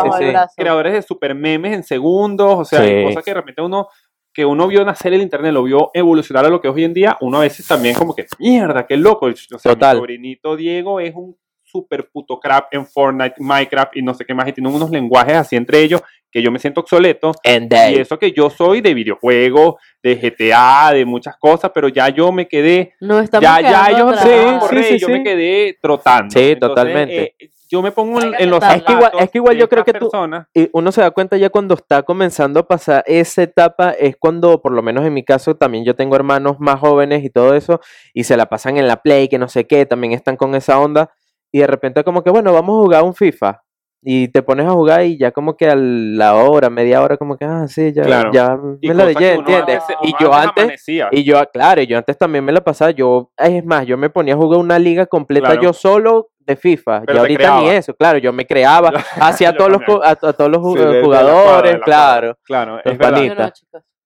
creadores 0.56 0.94
de 0.94 1.02
super 1.02 1.36
memes 1.36 1.74
en 1.74 1.84
segundos, 1.84 2.60
o 2.60 2.64
sea, 2.66 2.80
Sí. 2.82 2.90
hay 2.90 3.04
cosas 3.06 3.24
que 3.26 3.32
de 3.32 3.36
repente 3.36 3.62
uno 3.62 3.88
que 4.34 4.46
uno 4.46 4.68
vio 4.68 4.86
nacer 4.86 5.14
el 5.16 5.22
internet, 5.24 5.52
lo 5.52 5.64
vio 5.64 5.90
evolucionar 5.96 6.46
a 6.46 6.50
lo 6.50 6.62
que 6.62 6.68
es 6.68 6.74
hoy 6.74 6.84
en 6.84 6.94
día, 6.94 7.18
uno 7.22 7.40
a 7.40 7.42
veces 7.42 7.68
también 7.68 7.96
como 7.96 8.14
que, 8.14 8.28
mierda, 8.38 8.86
qué 8.86 8.96
loco. 8.96 9.26
O 9.26 9.34
sea, 9.60 9.74
Total. 9.74 9.96
mi 9.96 10.00
sobrinito 10.00 10.56
Diego 10.56 11.00
es 11.00 11.16
un 11.16 11.36
super 11.78 12.10
puto 12.12 12.40
crap 12.40 12.74
en 12.74 12.86
Fortnite, 12.86 13.36
Minecraft 13.38 13.96
y 13.98 14.02
no 14.02 14.14
sé 14.14 14.26
qué 14.26 14.34
más, 14.34 14.48
y 14.48 14.54
tiene 14.54 14.70
unos 14.70 14.90
lenguajes 14.90 15.36
así 15.36 15.56
entre 15.56 15.80
ellos 15.82 16.02
que 16.32 16.42
yo 16.42 16.52
me 16.52 16.60
siento 16.60 16.82
obsoleto. 16.82 17.32
And 17.44 17.72
Y 17.72 18.00
eso 18.00 18.20
que 18.20 18.32
yo 18.32 18.50
soy 18.50 18.82
de 18.82 18.94
videojuegos, 18.94 19.76
de 20.04 20.16
GTA, 20.16 20.92
de 20.94 21.06
muchas 21.06 21.38
cosas, 21.38 21.72
pero 21.74 21.88
ya 21.88 22.10
yo 22.10 22.32
me 22.32 22.48
quedé 22.48 22.94
No 23.00 23.20
estamos 23.20 23.44
ya, 23.44 23.62
ya 23.62 23.86
a 23.86 24.22
Sí, 24.70 24.84
sí, 24.84 24.96
y 24.96 25.00
yo 25.00 25.08
sí. 25.08 25.14
me 25.14 25.24
quedé 25.24 25.78
trotando. 25.82 26.32
Sí, 26.32 26.52
Entonces, 26.52 26.76
totalmente. 26.76 27.36
eh, 27.40 27.50
yo 27.70 27.82
me 27.82 27.92
pongo 27.92 28.22
en, 28.22 28.34
en 28.40 28.50
los. 28.50 28.64
Es 28.64 28.84
que 28.84 28.94
igual- 28.94 29.12
es 29.20 29.30
que 29.30 29.38
igual 29.40 29.58
yo 29.58 29.68
creo 29.68 29.84
que 29.84 29.94
tú-. 29.94 30.10
Y 30.54 30.70
uno 30.72 30.92
se 30.92 31.02
da 31.02 31.12
cuenta 31.12 31.36
ya 31.38 31.50
cuando 31.50 31.76
está 31.76 32.04
comenzando 32.04 32.62
a 32.62 32.68
pasar 32.68 33.04
esa 33.08 33.44
etapa, 33.44 33.92
es 33.92 34.16
cuando, 34.18 34.62
por 34.62 34.72
lo 34.72 34.82
menos 34.82 35.06
en 35.06 35.14
mi 35.14 35.24
caso, 35.24 35.56
también 35.56 35.84
yo 35.84 35.96
tengo 35.96 36.16
hermanos 36.16 36.58
más 36.60 36.80
jóvenes 36.80 37.24
y 37.26 37.30
todo 37.30 37.56
eso, 37.56 37.82
y 38.14 38.24
se 38.24 38.38
la 38.38 38.46
pasan 38.48 38.78
en 38.78 38.88
la 38.88 39.02
Play, 39.02 39.28
que 39.28 39.38
no 39.38 39.50
sé 39.50 39.68
qué, 39.68 39.86
también 39.86 40.14
están 40.14 40.38
con 40.38 40.56
esa 40.56 40.80
onda, 40.80 41.12
y 41.52 41.60
de 41.60 41.68
repente 41.68 42.04
como 42.04 42.24
que, 42.24 42.30
bueno, 42.30 42.54
vamos 42.54 42.76
a 42.80 42.84
jugar 42.84 43.04
un 43.04 43.14
FIFA. 43.16 43.62
Y 44.04 44.28
te 44.30 44.44
pones 44.44 44.68
a 44.68 44.72
jugar 44.72 45.04
y 45.06 45.18
ya 45.18 45.32
como 45.32 45.58
que 45.58 45.68
a 45.68 45.76
la 45.76 46.36
hora, 46.36 46.70
media 46.70 47.02
hora, 47.02 47.18
como 47.18 47.36
que, 47.36 47.46
ah, 47.46 47.68
sí, 47.68 47.92
ya, 47.92 48.04
Claro. 48.04 48.32
ya 48.32 48.56
Y 48.80 48.88
me 48.90 48.94
la 48.94 49.06
dejé, 49.06 49.34
¿entiendes? 49.34 49.80
antes- 49.82 49.98
Y 50.04 50.14
yo 50.20 50.34
antes, 50.34 50.64
amanecía. 50.64 51.10
y 51.12 51.24
yo, 51.24 51.42
claro, 51.52 51.82
y 51.82 51.88
yo 51.88 51.98
antes 51.98 52.16
también 52.18 52.46
me 52.46 52.52
la 52.52 52.62
pasaba, 52.62 52.92
yo, 52.92 53.32
es 53.36 53.66
más, 53.66 53.86
yo 53.88 53.98
me 53.98 54.10
ponía 54.12 54.36
a 54.36 54.38
jugar 54.38 54.60
una 54.60 54.78
liga 54.78 55.08
completa 55.08 55.48
Claro. 55.48 55.62
yo 55.64 55.74
solo 55.74 56.30
de 56.40 56.56
FIFA, 56.56 57.04
y 57.12 57.18
ahorita 57.18 57.60
ni 57.60 57.70
eso, 57.70 57.94
claro, 57.96 58.20
yo 58.20 58.32
me 58.32 58.46
creaba, 58.46 58.92
hacía 59.50 59.58
todos 59.58 59.72
los, 59.72 59.82
a, 60.04 60.12
a 60.12 60.16
todos 60.16 60.50
los 60.52 60.62
ju- 60.62 60.74
Sí, 60.74 60.80
de- 60.80 60.86
de 60.86 60.94
la 61.00 61.04
jugadores, 61.04 61.44
cuadra, 61.44 61.68
de 61.72 61.78
la 61.80 61.84
claro. 61.84 62.38
Claro, 62.44 62.76
Los 62.76 62.86
es 62.86 62.98
verdad. 63.00 63.54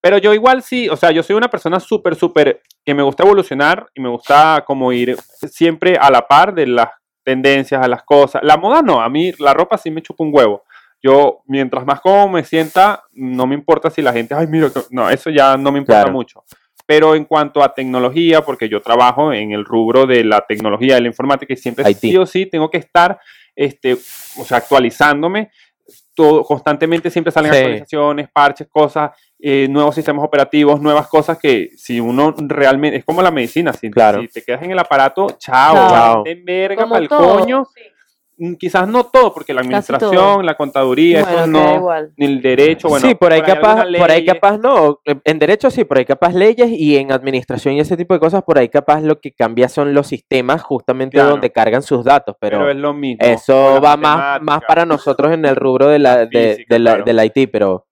Pero 0.01 0.17
yo 0.17 0.33
igual 0.33 0.63
sí, 0.63 0.89
o 0.89 0.95
sea, 0.95 1.11
yo 1.11 1.21
soy 1.21 1.35
una 1.35 1.49
persona 1.49 1.79
súper, 1.79 2.15
súper, 2.15 2.61
que 2.83 2.95
me 2.95 3.03
gusta 3.03 3.23
evolucionar 3.23 3.85
y 3.93 4.01
me 4.01 4.09
gusta 4.09 4.63
como 4.65 4.91
ir 4.93 5.15
siempre 5.47 5.95
a 6.01 6.09
la 6.09 6.21
par 6.21 6.55
de 6.55 6.65
las 6.65 6.87
tendencias, 7.23 7.81
a 7.83 7.87
las 7.87 8.03
cosas. 8.03 8.41
La 8.43 8.57
moda 8.57 8.81
no, 8.81 9.01
a 9.01 9.09
mí 9.09 9.31
la 9.39 9.53
ropa 9.53 9.77
sí 9.77 9.91
me 9.91 10.01
chupa 10.01 10.23
un 10.23 10.31
huevo. 10.33 10.63
Yo, 11.03 11.41
mientras 11.47 11.85
más 11.85 11.99
cómodo 11.99 12.27
me 12.29 12.43
sienta, 12.43 13.03
no 13.13 13.47
me 13.47 13.55
importa 13.55 13.89
si 13.89 14.01
la 14.01 14.13
gente, 14.13 14.35
ay, 14.35 14.47
mira, 14.47 14.69
que-". 14.69 14.81
no, 14.91 15.09
eso 15.09 15.29
ya 15.31 15.57
no 15.57 15.71
me 15.71 15.79
importa 15.79 16.01
Claro. 16.03 16.13
mucho. 16.13 16.43
Pero 16.85 17.15
en 17.15 17.25
cuanto 17.25 17.63
a 17.63 17.73
tecnología, 17.73 18.41
porque 18.41 18.67
yo 18.69 18.81
trabajo 18.81 19.31
en 19.33 19.51
el 19.51 19.65
rubro 19.65 20.05
de 20.05 20.23
la 20.23 20.41
tecnología, 20.41 20.95
de 20.95 21.01
la 21.01 21.07
informática, 21.07 21.53
y 21.53 21.57
siempre 21.57 21.89
IT. 21.89 21.97
sí 21.99 22.17
o 22.17 22.25
sí 22.25 22.45
tengo 22.45 22.69
que 22.69 22.77
estar, 22.77 23.19
este, 23.55 23.93
o 23.93 24.43
sea, 24.45 24.57
actualizándome. 24.57 25.51
Todo, 26.13 26.43
constantemente 26.43 27.09
siempre 27.09 27.31
salen 27.31 27.51
Sí. 27.53 27.57
actualizaciones, 27.59 28.29
parches, 28.31 28.67
cosas, 28.69 29.11
eh, 29.39 29.67
nuevos 29.69 29.95
sistemas 29.95 30.25
operativos, 30.25 30.81
nuevas 30.81 31.07
cosas 31.07 31.37
que 31.37 31.69
si 31.77 31.99
uno 31.99 32.33
realmente, 32.37 32.97
es 32.97 33.05
como 33.05 33.21
la 33.21 33.31
medicina, 33.31 33.71
si, 33.73 33.89
Claro. 33.89 34.21
si 34.21 34.27
te 34.27 34.41
quedas 34.43 34.61
en 34.63 34.71
el 34.71 34.79
aparato, 34.79 35.27
chao, 35.39 35.73
Chao. 35.75 36.23
vete 36.23 36.39
en 36.39 36.45
verga 36.45 36.83
Como 36.83 36.95
pa'l 36.95 37.07
todo, 37.07 37.39
coño. 37.39 37.65
sí. 37.73 37.81
Mm, 38.43 38.55
Quizás 38.55 38.87
no 38.87 39.03
todo, 39.03 39.31
porque 39.35 39.53
la 39.53 39.61
administración, 39.61 40.43
la 40.43 40.55
contaduría, 40.57 41.21
Bueno, 41.21 41.37
eso 41.37 41.47
no, 41.47 41.75
igual. 41.75 42.11
ni 42.17 42.25
el 42.25 42.41
derecho, 42.41 42.89
bueno, 42.89 43.07
sí, 43.07 43.13
por 43.13 43.31
ahí 43.31 43.43
capaz, 43.43 43.85
por 43.95 44.09
ahí 44.09 44.25
capaz 44.25 44.57
no. 44.57 44.99
En- 45.05 45.21
En 45.23 45.37
derecho 45.37 45.69
sí, 45.69 45.83
por 45.83 45.99
ahí 45.99 46.05
capaz 46.05 46.33
leyes 46.33 46.69
y 46.71 46.97
en 46.97 47.11
administración 47.11 47.75
y 47.75 47.79
ese 47.81 47.95
tipo 47.95 48.15
de 48.15 48.19
cosas, 48.19 48.41
por 48.41 48.57
ahí 48.57 48.67
capaz 48.67 49.01
lo 49.01 49.19
que 49.21 49.31
cambia 49.31 49.69
son 49.69 49.93
los 49.93 50.07
sistemas 50.07 50.63
justamente 50.63 51.17
Claro. 51.17 51.29
donde 51.31 51.51
cargan 51.51 51.83
sus 51.83 52.03
datos, 52.03 52.35
pero, 52.39 52.57
pero, 52.57 52.71
es 52.71 52.77
lo 52.77 52.93
mismo. 52.95 53.23
eso 53.23 53.79
va 53.79 53.95
más, 53.95 54.41
más 54.41 54.61
para 54.67 54.85
nosotros 54.87 55.31
en 55.33 55.45
el 55.45 55.55
rubro 55.55 55.87
de 55.89 55.99
la, 55.99 56.25
de, 56.25 56.49
física, 56.55 56.73
de 56.75 56.79
la, 56.79 56.91
claro. 56.95 57.05
del 57.05 57.25
IT, 57.35 57.51
pero 57.51 57.85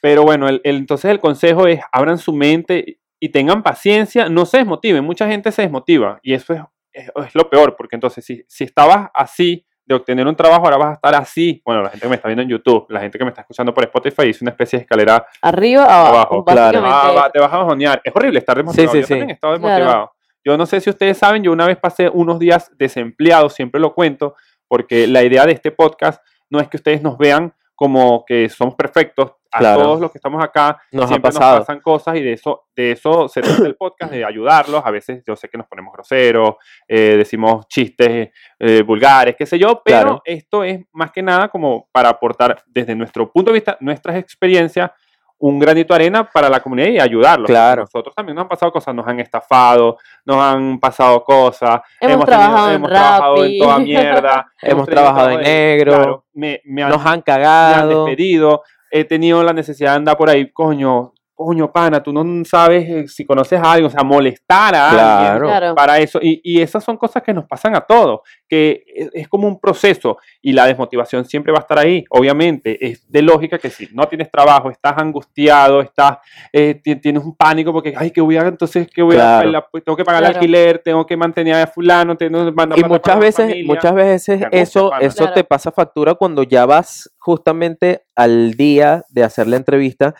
Pero 0.00 0.22
bueno, 0.22 0.48
el, 0.48 0.60
el- 0.62 0.76
entonces 0.76 1.10
el 1.10 1.18
consejo 1.18 1.66
es 1.66 1.80
abran 1.90 2.18
su 2.18 2.32
mente 2.32 3.00
y 3.18 3.30
tengan 3.30 3.64
paciencia, 3.64 4.28
no 4.28 4.46
se 4.46 4.58
desmotiven. 4.58 5.02
Mucha 5.02 5.26
gente 5.26 5.50
se 5.50 5.62
desmotiva 5.62 6.20
y 6.22 6.34
eso 6.34 6.52
es, 6.54 6.60
es, 6.92 7.10
es 7.26 7.34
lo 7.34 7.50
peor, 7.50 7.74
porque 7.76 7.96
entonces 7.96 8.24
si, 8.24 8.44
si 8.46 8.62
estabas 8.62 9.10
así 9.12 9.64
de 9.88 9.94
obtener 9.94 10.26
un 10.26 10.36
trabajo, 10.36 10.64
ahora 10.66 10.76
vas 10.76 10.88
a 10.90 10.92
estar 10.92 11.14
así. 11.14 11.62
Bueno, 11.64 11.82
la 11.82 11.88
gente 11.88 12.02
que 12.04 12.08
me 12.10 12.16
está 12.16 12.28
viendo 12.28 12.42
en 12.42 12.48
YouTube, 12.50 12.84
la 12.90 13.00
gente 13.00 13.16
que 13.18 13.24
me 13.24 13.30
está 13.30 13.40
escuchando 13.40 13.72
por 13.72 13.82
Spotify, 13.84 14.28
hizo 14.28 14.44
una 14.44 14.50
especie 14.50 14.78
de 14.78 14.82
escalera 14.82 15.26
Arriba, 15.40 15.84
abajo. 15.84 16.14
abajo. 16.16 16.44
claro. 16.44 16.82
Ah, 16.84 17.12
va, 17.16 17.30
te 17.30 17.40
vas 17.40 17.52
a 17.52 17.56
bajonear. 17.58 18.00
Es 18.04 18.14
horrible 18.14 18.38
estar 18.38 18.56
desmotivado. 18.56 18.92
sí, 18.92 19.00
yo 19.00 19.06
sí. 19.06 19.08
también 19.08 19.30
he 19.30 19.32
estado 19.32 19.56
Claro. 19.58 19.74
desmotivado. 19.74 20.12
Yo 20.44 20.56
no 20.58 20.66
sé 20.66 20.80
si 20.80 20.90
ustedes 20.90 21.16
saben, 21.18 21.42
yo 21.42 21.52
una 21.52 21.66
vez 21.66 21.78
pasé 21.78 22.08
unos 22.08 22.38
días 22.38 22.70
desempleado, 22.78 23.48
siempre 23.48 23.80
lo 23.80 23.92
cuento, 23.94 24.34
porque 24.68 25.06
la 25.06 25.22
idea 25.24 25.44
de 25.46 25.52
este 25.52 25.70
podcast 25.72 26.22
no 26.50 26.60
es 26.60 26.68
que 26.68 26.76
ustedes 26.76 27.02
nos 27.02 27.18
vean 27.18 27.52
como 27.78 28.24
que 28.26 28.48
somos 28.48 28.74
perfectos. 28.74 29.34
A 29.52 29.60
Claro. 29.60 29.82
todos 29.82 30.00
los 30.00 30.10
que 30.10 30.18
estamos 30.18 30.42
acá 30.44 30.78
Nos 30.92 31.08
siempre 31.08 31.30
nos 31.30 31.38
pasan 31.38 31.80
cosas 31.80 32.16
y 32.16 32.22
de 32.22 32.32
eso, 32.34 32.64
de 32.76 32.90
eso 32.90 33.28
se 33.28 33.40
trata 33.40 33.64
el 33.66 33.76
podcast, 33.76 34.12
de 34.12 34.24
ayudarlos. 34.24 34.82
A 34.84 34.90
veces 34.90 35.22
yo 35.24 35.36
sé 35.36 35.48
que 35.48 35.56
nos 35.56 35.68
ponemos 35.68 35.92
groseros, 35.94 36.56
eh, 36.88 37.14
decimos 37.16 37.66
chistes 37.68 38.30
eh, 38.58 38.82
vulgares, 38.82 39.36
qué 39.38 39.46
sé 39.46 39.56
yo, 39.58 39.80
pero 39.84 40.00
Claro. 40.00 40.22
esto 40.24 40.64
es 40.64 40.80
más 40.92 41.12
que 41.12 41.22
nada 41.22 41.48
como 41.48 41.88
para 41.92 42.08
aportar 42.10 42.62
desde 42.66 42.94
nuestro 42.96 43.30
punto 43.32 43.52
de 43.52 43.54
vista, 43.58 43.76
nuestras 43.80 44.16
experiencias, 44.16 44.90
un 45.40 45.58
granito 45.58 45.94
de 45.94 45.96
arena 45.96 46.28
para 46.28 46.48
la 46.48 46.60
comunidad 46.60 46.88
y 46.88 46.98
ayudarlos. 46.98 47.46
Claro. 47.46 47.82
Nosotros 47.82 48.14
también 48.14 48.34
nos 48.34 48.42
han 48.42 48.48
pasado 48.48 48.72
cosas, 48.72 48.94
nos 48.94 49.06
han 49.06 49.20
estafado, 49.20 49.96
nos 50.24 50.36
han 50.36 50.80
pasado 50.80 51.22
cosas. 51.22 51.80
Hemos 52.00 52.24
trabajado 52.24 52.68
en 52.70 52.74
hemos 52.76 52.90
trabajado 52.90 53.36
en 53.36 53.42
Rappi. 53.44 53.58
toda 53.58 53.78
mierda. 53.80 54.52
Hemos 54.60 54.86
trabajado 54.88 55.30
en 55.30 55.40
negro. 55.42 55.92
claro, 55.94 56.24
me, 56.34 56.60
me 56.64 56.82
han, 56.82 56.88
nos 56.90 56.98
han 56.98 57.04
me 57.04 57.10
han 57.10 57.20
cagado. 57.22 58.04
despedido. 58.04 58.62
He 58.90 59.04
tenido 59.04 59.42
la 59.44 59.52
necesidad 59.52 59.90
de 59.92 59.96
andar 59.96 60.16
por 60.16 60.30
ahí, 60.30 60.50
coño, 60.50 61.12
coño, 61.38 61.70
pana, 61.70 62.02
tú 62.02 62.12
no 62.12 62.44
sabes 62.44 62.88
eh, 62.90 63.06
si 63.06 63.24
conoces 63.24 63.60
a 63.60 63.70
alguien, 63.72 63.86
o 63.86 63.90
sea, 63.90 64.02
molestar 64.02 64.74
a 64.74 64.90
alguien 64.90 65.38
Claro. 65.44 65.74
Para 65.76 65.98
eso. 66.00 66.18
Y, 66.20 66.40
y 66.42 66.60
esas 66.60 66.82
son 66.82 66.96
cosas 66.96 67.22
que 67.22 67.32
nos 67.32 67.44
pasan 67.46 67.76
a 67.76 67.80
todos, 67.80 68.22
que 68.48 68.82
es, 68.92 69.08
es 69.14 69.28
como 69.28 69.46
un 69.46 69.60
proceso 69.60 70.18
y 70.42 70.50
la 70.52 70.66
desmotivación 70.66 71.24
siempre 71.24 71.52
va 71.52 71.58
a 71.58 71.60
estar 71.60 71.78
ahí. 71.78 72.04
Obviamente, 72.10 72.84
es 72.84 73.08
de 73.08 73.22
lógica 73.22 73.56
que 73.56 73.70
si 73.70 73.88
no 73.92 74.08
tienes 74.08 74.32
trabajo, 74.32 74.68
estás 74.68 74.94
angustiado, 74.98 75.80
estás, 75.80 76.18
eh, 76.52 76.74
ti- 76.82 76.96
tienes 76.96 77.22
un 77.22 77.36
pánico 77.36 77.72
porque, 77.72 77.94
ay, 77.96 78.10
¿qué 78.10 78.20
voy 78.20 78.36
a, 78.36 78.40
entonces, 78.40 78.88
¿qué 78.92 79.02
voy 79.02 79.14
Claro. 79.14 79.48
a 79.48 79.52
la- 79.52 79.64
pues, 79.64 79.84
Tengo 79.84 79.96
que 79.96 80.04
pagar 80.04 80.24
el 80.24 80.28
alquiler, 80.34 80.80
tengo 80.80 81.06
que 81.06 81.16
mantener 81.16 81.54
a 81.54 81.66
fulano, 81.68 82.16
tengo 82.16 82.46
que 82.46 82.50
mandar 82.50 82.76
Y 82.80 82.82
muchas 82.82 83.16
veces, 83.20 83.46
familia. 83.48 83.64
muchas 83.74 83.94
veces 83.94 84.42
eso, 84.50 84.90
pana. 84.90 85.06
eso 85.06 85.30
te 85.32 85.44
pasa 85.44 85.70
factura 85.70 86.14
cuando 86.14 86.42
ya 86.42 86.66
vas 86.66 87.08
justamente 87.18 88.02
al 88.16 88.54
día 88.54 89.04
de 89.08 89.22
hacer 89.22 89.46
la 89.46 89.54
entrevista 89.56 90.16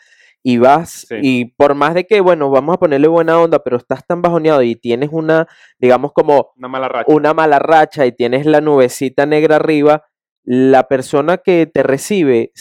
y 0.50 0.56
vas, 0.58 1.04
Sí. 1.08 1.16
y 1.20 1.44
por 1.56 1.74
más 1.74 1.92
de 1.94 2.06
que, 2.06 2.20
bueno, 2.20 2.48
vamos 2.50 2.74
a 2.74 2.78
ponerle 2.78 3.06
buena 3.08 3.38
onda, 3.38 3.58
pero 3.62 3.76
estás 3.76 4.06
tan 4.06 4.22
bajoneado 4.22 4.62
y 4.62 4.76
tienes 4.76 5.10
una, 5.12 5.46
digamos, 5.78 6.12
como 6.12 6.52
Una 6.56 6.68
mala 6.68 6.88
racha. 6.88 7.12
una 7.12 7.34
mala 7.34 7.58
racha 7.58 8.06
y 8.06 8.12
tienes 8.12 8.46
la 8.46 8.60
nubecita 8.62 9.26
negra 9.26 9.56
arriba, 9.56 10.04
la 10.44 10.84
persona 10.88 11.36
que 11.38 11.66
te 11.66 11.82
recibe, 11.82 12.52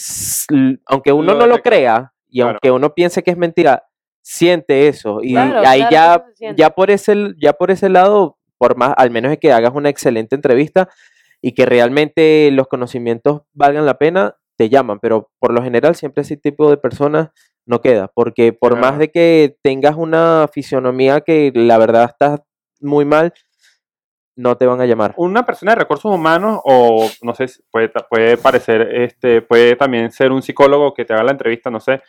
aunque 0.85 1.11
uno 1.13 1.33
Lo 1.33 1.39
no 1.39 1.47
lo 1.47 1.59
crea 1.61 2.11
y 2.27 2.39
Claro. 2.39 2.49
aunque 2.51 2.71
uno 2.71 2.93
piense 2.93 3.23
que 3.23 3.31
es 3.31 3.37
mentira, 3.37 3.83
siente 4.21 4.89
eso. 4.89 5.19
Y 5.23 5.31
Claro, 5.31 5.61
ahí 5.65 5.85
claro 5.87 6.25
ya, 6.39 6.53
ya 6.55 6.69
por 6.71 6.91
ese, 6.91 7.15
ya 7.41 7.53
por 7.53 7.71
ese 7.71 7.87
lado, 7.87 8.37
por 8.57 8.75
más, 8.75 8.93
al 8.97 9.11
menos 9.11 9.31
es 9.31 9.37
que 9.39 9.53
hagas 9.53 9.71
una 9.73 9.87
excelente 9.89 10.35
entrevista 10.35 10.89
y 11.41 11.53
que 11.53 11.65
realmente 11.65 12.49
los 12.51 12.67
conocimientos 12.67 13.43
valgan 13.53 13.85
la 13.85 13.97
pena, 13.97 14.35
te 14.57 14.67
llaman. 14.69 14.99
Pero 14.99 15.29
por 15.39 15.53
lo 15.53 15.61
general, 15.63 15.95
siempre 15.95 16.23
ese 16.23 16.35
tipo 16.35 16.69
de 16.69 16.77
personas 16.77 17.29
no 17.67 17.81
queda, 17.81 18.07
porque 18.13 18.53
por 18.53 18.77
más 18.79 18.97
de 18.97 19.11
que 19.11 19.57
tengas 19.61 19.95
una 19.95 20.47
fisionomía 20.51 21.21
que 21.21 21.51
la 21.53 21.77
verdad 21.77 22.05
está 22.05 22.43
muy 22.81 23.05
mal, 23.05 23.33
no 24.35 24.55
te 24.55 24.65
van 24.65 24.79
a 24.81 24.85
llamar. 24.85 25.13
una 25.17 25.45
persona 25.45 25.71
de 25.73 25.79
recursos 25.79 26.13
humanos 26.13 26.59
o 26.63 27.09
no 27.23 27.33
sé, 27.35 27.47
si 27.47 27.61
puede, 27.71 27.89
puede 28.09 28.37
parecer, 28.37 28.81
este, 28.95 29.41
puede 29.41 29.75
también 29.75 30.11
ser 30.11 30.31
un 30.31 30.41
psicólogo 30.41 30.93
que 30.93 31.05
te 31.05 31.13
haga 31.13 31.23
la 31.23 31.31
entrevista, 31.31 31.69
no 31.69 31.79
sé. 31.79 32.01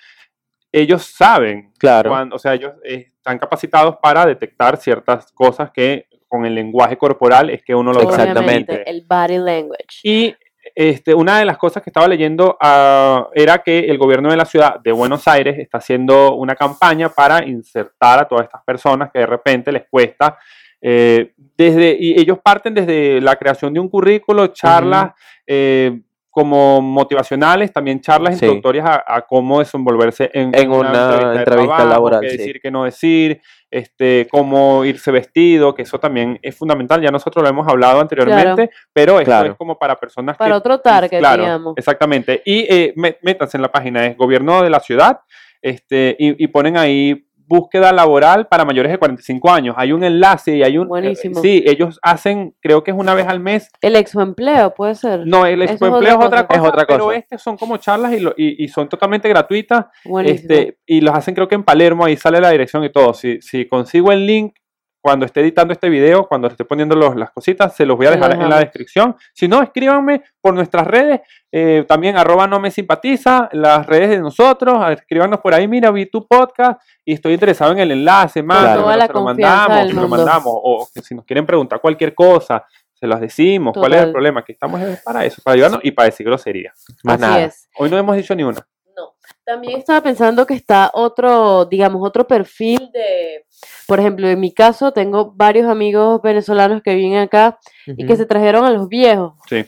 Ellos 0.70 1.02
saben, 1.06 1.72
Claro. 1.78 2.10
cuando, 2.10 2.36
o 2.36 2.38
sea, 2.38 2.52
ellos 2.54 2.72
están 2.84 3.38
capacitados 3.38 3.96
para 4.02 4.26
detectar 4.26 4.76
ciertas 4.76 5.32
cosas 5.32 5.70
que 5.72 6.06
con 6.28 6.44
el 6.44 6.54
lenguaje 6.54 6.98
corporal 6.98 7.48
es 7.48 7.64
que 7.64 7.74
uno 7.74 7.92
lo 7.94 8.02
Exactamente. 8.02 8.64
transmite. 8.74 8.90
el 8.90 9.06
body 9.08 9.38
language. 9.38 10.00
Y 10.04 10.36
este, 10.80 11.12
una 11.12 11.40
de 11.40 11.44
las 11.44 11.58
cosas 11.58 11.82
que 11.82 11.90
estaba 11.90 12.06
leyendo 12.06 12.56
ah, 12.60 13.28
era 13.34 13.58
que 13.64 13.80
el 13.80 13.98
gobierno 13.98 14.30
de 14.30 14.36
la 14.36 14.44
ciudad 14.44 14.78
de 14.78 14.92
Buenos 14.92 15.26
Aires 15.26 15.58
está 15.58 15.78
haciendo 15.78 16.36
una 16.36 16.54
campaña 16.54 17.08
para 17.08 17.44
insertar 17.44 18.20
a 18.20 18.28
todas 18.28 18.44
estas 18.44 18.62
personas 18.62 19.10
que 19.10 19.18
de 19.18 19.26
repente 19.26 19.72
les 19.72 19.88
cuesta. 19.90 20.38
eh, 20.80 21.32
desde, 21.56 21.96
y 21.98 22.20
ellos 22.20 22.38
parten 22.40 22.74
desde 22.74 23.20
la 23.20 23.34
creación 23.34 23.74
de 23.74 23.80
un 23.80 23.88
currículo, 23.88 24.46
charlas 24.46 25.14
eh, 25.44 26.00
como 26.38 26.80
motivacionales, 26.80 27.72
también 27.72 28.00
charlas 28.00 28.38
Sí. 28.38 28.44
introductorias 28.44 28.86
a, 28.86 29.04
a 29.16 29.22
cómo 29.22 29.58
desenvolverse 29.58 30.30
en, 30.32 30.54
En 30.54 30.70
una 30.70 31.32
de 31.32 31.38
entrevista 31.40 31.84
laboral, 31.84 32.20
qué 32.20 32.30
sí. 32.30 32.36
decir, 32.36 32.60
qué 32.62 32.70
no 32.70 32.84
decir, 32.84 33.40
este, 33.70 34.28
cómo 34.30 34.84
irse 34.84 35.10
vestido, 35.10 35.74
que 35.74 35.82
eso 35.82 35.98
también 35.98 36.38
es 36.40 36.56
fundamental. 36.56 37.02
Ya 37.02 37.10
nosotros 37.10 37.42
lo 37.42 37.48
hemos 37.50 37.66
hablado 37.66 38.00
anteriormente, 38.00 38.70
pero 38.92 39.18
esto 39.18 39.24
Claro. 39.30 39.50
es 39.50 39.56
como 39.58 39.76
para 39.76 39.96
personas 39.96 40.36
Para 40.36 40.50
que 40.52 40.56
otro 40.58 40.78
target, 40.78 41.18
Claro, 41.18 41.42
digamos. 41.42 41.74
exactamente. 41.76 42.40
Y 42.44 42.60
eh, 42.72 42.92
mé- 42.96 43.18
métanse 43.22 43.56
en 43.58 43.62
la 43.62 43.72
página, 43.72 44.06
es 44.06 44.16
gobierno 44.16 44.62
de 44.62 44.70
la 44.70 44.78
ciudad, 44.78 45.20
este, 45.60 46.14
y, 46.20 46.42
y 46.44 46.46
ponen 46.46 46.76
ahí 46.76 47.26
búsqueda 47.48 47.92
laboral 47.92 48.46
para 48.46 48.64
mayores 48.64 48.92
de 48.92 48.98
45 48.98 49.50
años. 49.50 49.74
Hay 49.78 49.92
un 49.92 50.04
enlace 50.04 50.56
y 50.56 50.62
hay 50.62 50.76
un... 50.78 50.84
eh, 50.84 50.88
Buenísimo. 50.88 51.40
sí, 51.40 51.64
ellos 51.66 51.98
hacen, 52.02 52.54
creo 52.60 52.84
que 52.84 52.90
es 52.90 52.96
una 52.96 53.14
vez 53.14 53.26
al 53.26 53.40
mes. 53.40 53.68
El 53.80 53.96
exoempleo 53.96 54.74
puede 54.74 54.94
ser. 54.94 55.26
No, 55.26 55.46
el 55.46 55.62
Eso 55.62 55.72
es 55.74 55.82
otra 55.82 56.16
cosa. 56.16 56.46
cosa, 56.46 56.60
Es 56.60 56.68
otra 56.68 56.86
pero 56.86 57.12
estos 57.12 57.42
son 57.42 57.56
como 57.56 57.76
charlas 57.78 58.12
y, 58.12 58.20
lo- 58.20 58.34
y- 58.36 58.62
y 58.62 58.68
son 58.68 58.88
totalmente 58.88 59.28
gratuitas. 59.28 59.86
Buenísimo. 60.04 60.52
Este, 60.54 60.78
y 60.86 61.00
los 61.00 61.14
hacen 61.14 61.34
creo 61.34 61.48
que 61.48 61.54
en 61.54 61.64
Palermo, 61.64 62.04
ahí 62.04 62.16
sale 62.16 62.40
la 62.40 62.50
dirección 62.50 62.84
y 62.84 62.90
todo. 62.92 63.14
Si, 63.14 63.40
si 63.40 63.66
consigo 63.66 64.12
el 64.12 64.26
link 64.26 64.54
cuando 65.00 65.24
esté 65.26 65.40
editando 65.40 65.72
este 65.72 65.88
video, 65.88 66.26
cuando 66.26 66.48
esté 66.48 66.64
poniendo 66.64 66.94
los- 66.96 67.14
las 67.16 67.30
cositas, 67.30 67.74
se 67.74 67.86
los 67.86 67.96
voy 67.96 68.06
a 68.06 68.10
dejar 68.10 68.32
en 68.32 68.48
la 68.48 68.58
descripción. 68.58 69.16
Si 69.32 69.46
no, 69.48 69.62
escríbanme 69.62 70.22
por 70.40 70.54
nuestras 70.54 70.86
redes, 70.86 71.20
eh, 71.52 71.84
también 71.88 72.16
arroba 72.16 72.46
no 72.46 72.58
me 72.60 72.70
simpatiza, 72.70 73.48
las 73.52 73.86
redes 73.86 74.10
de 74.10 74.18
nosotros, 74.18 74.76
escríbanos 74.90 75.40
por 75.40 75.54
ahí, 75.54 75.66
mira, 75.68 75.90
vi 75.90 76.06
tu 76.06 76.26
podcast 76.26 76.80
y 77.04 77.14
estoy 77.14 77.32
interesado 77.34 77.72
en 77.72 77.78
el 77.78 77.92
enlace, 77.92 78.42
más, 78.42 78.58
Claro. 78.60 78.82
toda 78.82 78.96
la 78.96 79.06
se 79.06 79.12
lo 79.12 79.22
mandamos, 79.22 79.88
se 79.88 79.92
lo 79.94 80.08
mandamos, 80.08 80.52
o 80.54 80.88
que 80.92 81.00
si 81.00 81.14
nos 81.14 81.24
quieren 81.24 81.46
preguntar 81.46 81.80
cualquier 81.80 82.14
cosa, 82.14 82.64
se 82.92 83.06
las 83.06 83.20
decimos, 83.20 83.74
cuál 83.78 83.94
es 83.94 84.02
el 84.02 84.10
problema, 84.10 84.42
que 84.44 84.50
estamos 84.52 84.80
es 84.82 85.00
para 85.02 85.24
eso, 85.24 85.40
para 85.44 85.54
ayudarnos 85.54 85.80
y 85.84 85.92
para 85.92 86.06
decir 86.06 86.26
grosería. 86.26 86.72
Más 87.04 87.14
Así 87.14 87.22
nada. 87.22 87.44
es. 87.44 87.68
Hoy 87.78 87.88
no 87.88 87.96
hemos 87.96 88.16
dicho 88.16 88.34
ni 88.34 88.42
una. 88.42 88.58
No. 88.96 89.14
También 89.48 89.78
estaba 89.78 90.02
pensando 90.02 90.46
que 90.46 90.52
está 90.52 90.90
otro, 90.92 91.64
digamos, 91.64 92.06
otro 92.06 92.26
perfil 92.26 92.90
de, 92.92 93.46
por 93.86 93.98
ejemplo, 93.98 94.28
en 94.28 94.38
mi 94.38 94.52
caso 94.52 94.92
tengo 94.92 95.32
varios 95.34 95.70
amigos 95.70 96.20
venezolanos 96.20 96.82
que 96.82 96.94
viven 96.94 97.16
acá 97.16 97.58
y 97.86 98.04
que 98.04 98.14
se 98.16 98.26
trajeron 98.26 98.66
a 98.66 98.70
los 98.70 98.88
viejos. 98.88 99.32
Sí. 99.48 99.64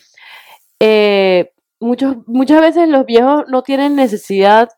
Eh, 0.80 1.52
muchos, 1.80 2.16
muchas 2.26 2.60
veces 2.60 2.90
los 2.90 3.06
viejos 3.06 3.44
no 3.48 3.62
tienen 3.62 3.96
necesidad 3.96 4.68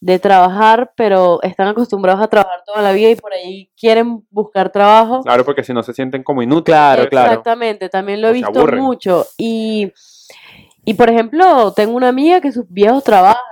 de 0.00 0.18
trabajar, 0.18 0.94
pero 0.96 1.42
están 1.42 1.68
acostumbrados 1.68 2.22
a 2.22 2.28
trabajar 2.28 2.62
toda 2.64 2.80
la 2.80 2.92
vida 2.92 3.10
y 3.10 3.16
por 3.16 3.34
ahí 3.34 3.70
quieren 3.78 4.26
buscar 4.30 4.72
trabajo. 4.72 5.20
Claro, 5.24 5.44
porque 5.44 5.62
si 5.62 5.74
no 5.74 5.82
se 5.82 5.92
sienten 5.92 6.22
como 6.22 6.42
inútiles. 6.42 6.74
Claro, 6.74 7.06
claro. 7.10 7.32
Exactamente, 7.32 7.90
también 7.90 8.22
lo 8.22 8.28
he 8.28 8.30
O 8.30 8.32
visto 8.32 8.66
mucho. 8.68 9.26
Y, 9.36 9.92
y 10.86 10.94
por 10.94 11.10
ejemplo, 11.10 11.74
tengo 11.74 11.94
una 11.94 12.08
amiga 12.08 12.40
que 12.40 12.50
sus 12.50 12.64
viejos 12.70 13.04
trabajan, 13.04 13.51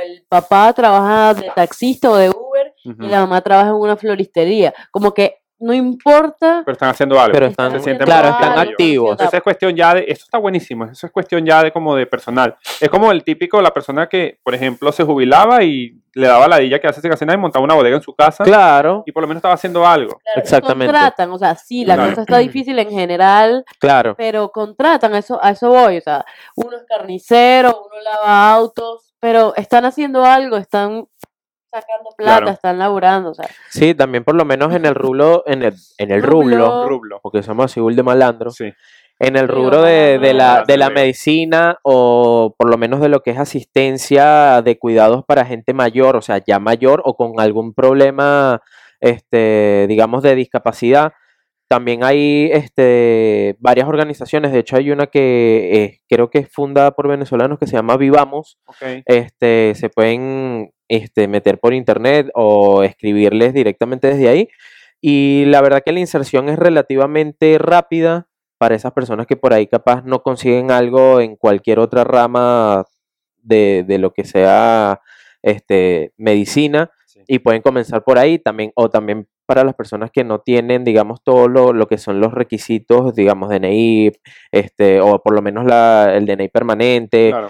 el 0.00 0.24
papá 0.28 0.72
trabaja 0.72 1.34
de 1.34 1.50
taxista 1.54 2.10
o 2.10 2.16
de 2.16 2.30
Uber 2.30 2.74
y 2.84 3.06
la 3.08 3.20
mamá 3.20 3.40
trabaja 3.40 3.68
en 3.70 3.74
una 3.76 3.96
floristería. 3.96 4.72
Como 4.90 5.12
que 5.12 5.36
no 5.60 5.72
importa. 5.72 6.62
Pero 6.64 6.72
están 6.72 6.90
haciendo 6.90 7.18
algo. 7.18 7.32
Pero 7.32 7.46
Están 7.46 7.74
están, 7.74 7.82
Se 7.82 7.98
claro, 8.04 8.28
están 8.28 8.58
activos. 8.58 9.20
Esa 9.20 9.38
es 9.38 9.42
cuestión 9.42 9.74
ya 9.74 9.94
de, 9.94 10.04
eso 10.06 10.22
está 10.24 10.38
buenísimo, 10.38 10.84
eso 10.84 11.06
es 11.06 11.12
cuestión 11.12 11.44
ya 11.44 11.62
de 11.64 11.72
como 11.72 11.96
de 11.96 12.06
personal. 12.06 12.56
Es 12.80 12.88
como 12.88 13.10
el 13.10 13.24
típico, 13.24 13.60
la 13.60 13.72
persona 13.72 14.08
que, 14.08 14.38
por 14.44 14.54
ejemplo, 14.54 14.92
se 14.92 15.02
jubilaba 15.02 15.64
y 15.64 16.00
le 16.14 16.26
daba 16.26 16.46
la 16.48 16.58
dilla 16.58 16.78
que 16.80 16.86
hace 16.86 17.00
sin 17.00 17.12
hacer 17.12 17.26
nada 17.26 17.36
y 17.38 17.40
montaba 17.40 17.64
una 17.64 17.74
bodega 17.74 17.96
en 17.96 18.02
su 18.02 18.14
casa 18.14 18.42
Claro, 18.44 19.02
y 19.06 19.12
por 19.12 19.22
lo 19.22 19.28
menos 19.28 19.38
estaba 19.38 19.54
haciendo 19.54 19.86
algo. 19.86 20.20
Claro, 20.22 20.40
Exactamente. 20.40 20.92
Contratan, 20.92 21.30
o 21.32 21.38
sea, 21.38 21.54
sí, 21.56 21.84
la 21.84 21.94
Claro. 21.94 22.10
cosa 22.10 22.22
está 22.22 22.38
difícil 22.38 22.78
en 22.78 22.90
general, 22.90 23.64
claro. 23.80 24.14
pero 24.16 24.50
contratan, 24.50 25.14
a 25.14 25.18
eso, 25.18 25.38
a 25.42 25.50
eso 25.50 25.68
voy, 25.70 25.98
o 25.98 26.00
sea, 26.00 26.24
uno 26.56 26.76
es 26.76 26.84
carnicero, 26.88 27.70
uno 27.70 28.00
lava 28.02 28.52
autos, 28.52 29.07
pero 29.20 29.54
están 29.56 29.84
haciendo 29.84 30.24
algo, 30.24 30.56
están 30.56 31.06
sacando 31.70 32.10
plata, 32.16 32.36
Claro. 32.38 32.50
están 32.50 32.78
laburando, 32.78 33.30
o 33.30 33.34
sea, 33.34 33.48
Sí, 33.70 33.94
también 33.94 34.24
por 34.24 34.34
lo 34.34 34.44
menos 34.44 34.74
en 34.74 34.86
el 34.86 34.94
rublo, 34.94 35.42
en 35.46 35.62
el, 35.62 35.74
en 35.98 36.10
el 36.10 36.22
Rublo. 36.22 36.88
rublo, 36.88 37.20
porque 37.22 37.42
somos 37.42 37.66
así 37.66 37.80
de 37.80 38.02
malandro, 38.02 38.50
Sí. 38.50 38.72
en 39.20 39.36
el 39.36 39.48
rubro 39.48 39.82
de, 39.82 40.18
de 40.18 40.32
la, 40.32 40.64
de 40.66 40.76
la 40.76 40.90
medicina 40.90 41.78
o 41.82 42.54
por 42.56 42.70
lo 42.70 42.78
menos 42.78 43.00
de 43.00 43.08
lo 43.08 43.20
que 43.20 43.32
es 43.32 43.38
asistencia 43.38 44.62
de 44.62 44.78
cuidados 44.78 45.24
para 45.24 45.44
gente 45.44 45.74
mayor, 45.74 46.16
o 46.16 46.22
sea, 46.22 46.38
ya 46.46 46.58
mayor 46.60 47.02
o 47.04 47.16
con 47.16 47.38
algún 47.40 47.74
problema, 47.74 48.62
este, 49.00 49.86
digamos, 49.88 50.22
de 50.22 50.34
discapacidad. 50.36 51.12
También 51.68 52.02
hay 52.02 52.48
este, 52.52 53.56
varias 53.60 53.86
organizaciones, 53.88 54.52
de 54.52 54.60
hecho 54.60 54.76
hay 54.76 54.90
una 54.90 55.06
que 55.06 55.84
eh, 55.84 56.00
creo 56.08 56.30
que 56.30 56.38
es 56.38 56.48
fundada 56.50 56.92
por 56.92 57.08
venezolanos 57.08 57.58
que 57.58 57.66
se 57.66 57.76
llama 57.76 57.98
Vivamos, 57.98 58.58
este, 59.04 59.74
se 59.74 59.90
pueden 59.90 60.72
este, 60.88 61.28
meter 61.28 61.58
por 61.58 61.74
internet 61.74 62.30
o 62.34 62.82
escribirles 62.82 63.52
directamente 63.52 64.08
desde 64.08 64.28
ahí. 64.28 64.48
Y 65.02 65.44
la 65.46 65.60
verdad 65.60 65.82
que 65.84 65.92
la 65.92 66.00
inserción 66.00 66.48
es 66.48 66.58
relativamente 66.58 67.58
rápida 67.58 68.28
para 68.56 68.74
esas 68.74 68.92
personas 68.92 69.26
que 69.26 69.36
por 69.36 69.52
ahí 69.52 69.66
capaz 69.66 70.02
no 70.04 70.22
consiguen 70.22 70.70
algo 70.70 71.20
en 71.20 71.36
cualquier 71.36 71.78
otra 71.78 72.02
rama 72.02 72.84
de, 73.42 73.84
de 73.86 73.98
lo 73.98 74.12
que 74.12 74.24
sea 74.24 75.00
este, 75.42 76.12
medicina 76.16 76.90
Sí. 77.06 77.20
y 77.26 77.38
pueden 77.38 77.62
comenzar 77.62 78.04
por 78.04 78.18
ahí 78.18 78.38
también 78.38 78.70
o 78.74 78.90
también 78.90 79.28
para 79.48 79.64
las 79.64 79.74
personas 79.74 80.10
que 80.12 80.24
no 80.24 80.40
tienen 80.40 80.84
digamos 80.84 81.22
todo 81.24 81.48
lo, 81.48 81.72
lo 81.72 81.88
que 81.88 81.96
son 81.96 82.20
los 82.20 82.32
requisitos 82.34 83.14
digamos 83.14 83.48
DNI 83.48 84.12
este 84.52 85.00
o 85.00 85.22
por 85.22 85.34
lo 85.34 85.40
menos 85.40 85.64
la, 85.64 86.14
el 86.14 86.26
DNI 86.26 86.48
permanente 86.48 87.30
Claro. 87.30 87.48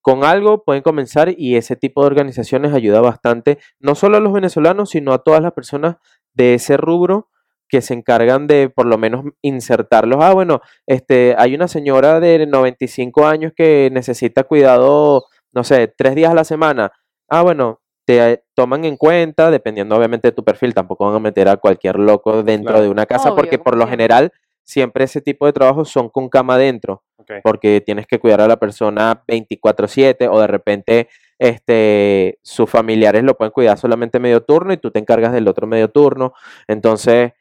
con 0.00 0.22
algo 0.22 0.62
pueden 0.62 0.82
comenzar 0.82 1.34
y 1.36 1.56
ese 1.56 1.74
tipo 1.74 2.02
de 2.02 2.06
organizaciones 2.06 2.72
ayuda 2.72 3.00
bastante, 3.00 3.58
no 3.80 3.94
solo 3.96 4.18
a 4.18 4.20
los 4.20 4.32
venezolanos, 4.32 4.90
sino 4.90 5.12
a 5.12 5.18
todas 5.24 5.42
las 5.42 5.52
personas 5.52 5.96
de 6.34 6.54
ese 6.54 6.76
rubro 6.76 7.30
que 7.68 7.80
se 7.80 7.94
encargan 7.94 8.46
de 8.46 8.68
por 8.68 8.86
lo 8.86 8.98
menos 8.98 9.24
insertarlos. 9.42 10.18
Ah, 10.22 10.32
bueno, 10.34 10.60
este, 10.86 11.34
hay 11.38 11.54
una 11.54 11.66
señora 11.66 12.20
de 12.20 12.46
95 12.46 13.26
años 13.26 13.52
que 13.56 13.88
necesita 13.92 14.44
cuidado, 14.44 15.24
no 15.52 15.64
sé, 15.64 15.88
tres 15.88 16.14
días 16.14 16.30
a 16.30 16.34
la 16.34 16.44
semana. 16.44 16.92
Ah, 17.28 17.42
bueno, 17.42 17.80
te 18.04 18.44
toman 18.54 18.84
en 18.84 18.96
cuenta, 18.96 19.50
dependiendo 19.50 19.96
obviamente 19.96 20.28
de 20.28 20.32
tu 20.32 20.44
perfil, 20.44 20.74
tampoco 20.74 21.06
van 21.06 21.14
a 21.16 21.20
meter 21.20 21.48
a 21.48 21.56
cualquier 21.56 21.98
loco 21.98 22.42
dentro 22.42 22.72
Claro. 22.72 22.82
de 22.84 22.90
una 22.90 23.06
casa, 23.06 23.28
Obvio, 23.30 23.36
porque 23.36 23.58
por 23.58 23.76
lo 23.76 23.86
general 23.86 24.32
siempre 24.62 25.04
ese 25.04 25.20
tipo 25.20 25.46
de 25.46 25.52
trabajos 25.52 25.90
son 25.90 26.08
con 26.08 26.28
cama 26.28 26.54
adentro 26.54 27.02
ok. 27.18 27.32
porque 27.42 27.82
tienes 27.84 28.06
que 28.06 28.18
cuidar 28.18 28.40
a 28.40 28.48
la 28.48 28.56
persona 28.58 29.22
24/7 29.26 30.28
o 30.28 30.40
de 30.40 30.46
repente 30.46 31.08
este, 31.38 32.38
sus 32.42 32.70
familiares 32.70 33.22
lo 33.24 33.36
pueden 33.36 33.52
cuidar 33.52 33.76
solamente 33.78 34.18
medio 34.20 34.42
turno 34.42 34.72
y 34.72 34.76
tú 34.78 34.90
te 34.90 34.98
encargas 35.00 35.32
del 35.32 35.48
otro 35.48 35.66
medio 35.66 35.88
turno. 35.90 36.32
Entonces, 36.68 37.32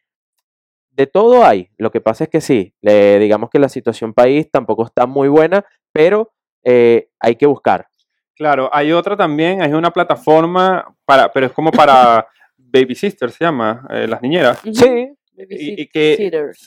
de 0.92 1.08
todo 1.08 1.44
hay. 1.46 1.70
Lo 1.78 1.92
que 1.92 2.02
pasa 2.02 2.26
es 2.26 2.30
que 2.30 2.42
sí, 2.42 2.74
le- 2.82 3.20
digamos 3.20 3.50
que 3.50 3.60
la 3.60 3.70
situación 3.70 4.14
país 4.14 4.50
tampoco 4.52 4.86
está 4.86 5.06
muy 5.06 5.28
buena, 5.28 5.66
pero 5.92 6.32
eh, 6.64 7.10
hay 7.20 7.36
que 7.36 7.46
buscar. 7.46 7.88
Claro, 8.36 8.70
hay 8.74 8.92
otra 8.92 9.16
también, 9.16 9.62
hay 9.62 9.74
una 9.74 9.92
plataforma 9.92 10.86
para, 11.06 11.32
pero 11.32 11.46
es 11.48 11.52
como 11.52 11.72
para 11.72 12.28
baby 12.58 12.96
sisters, 12.96 13.34
se 13.36 13.44
llama, 13.46 13.86
eh, 13.90 14.08
las 14.08 14.22
niñeras. 14.22 14.60
Sí, 14.62 15.10
Y, 15.38 15.82
y 15.84 15.88
que 15.88 16.16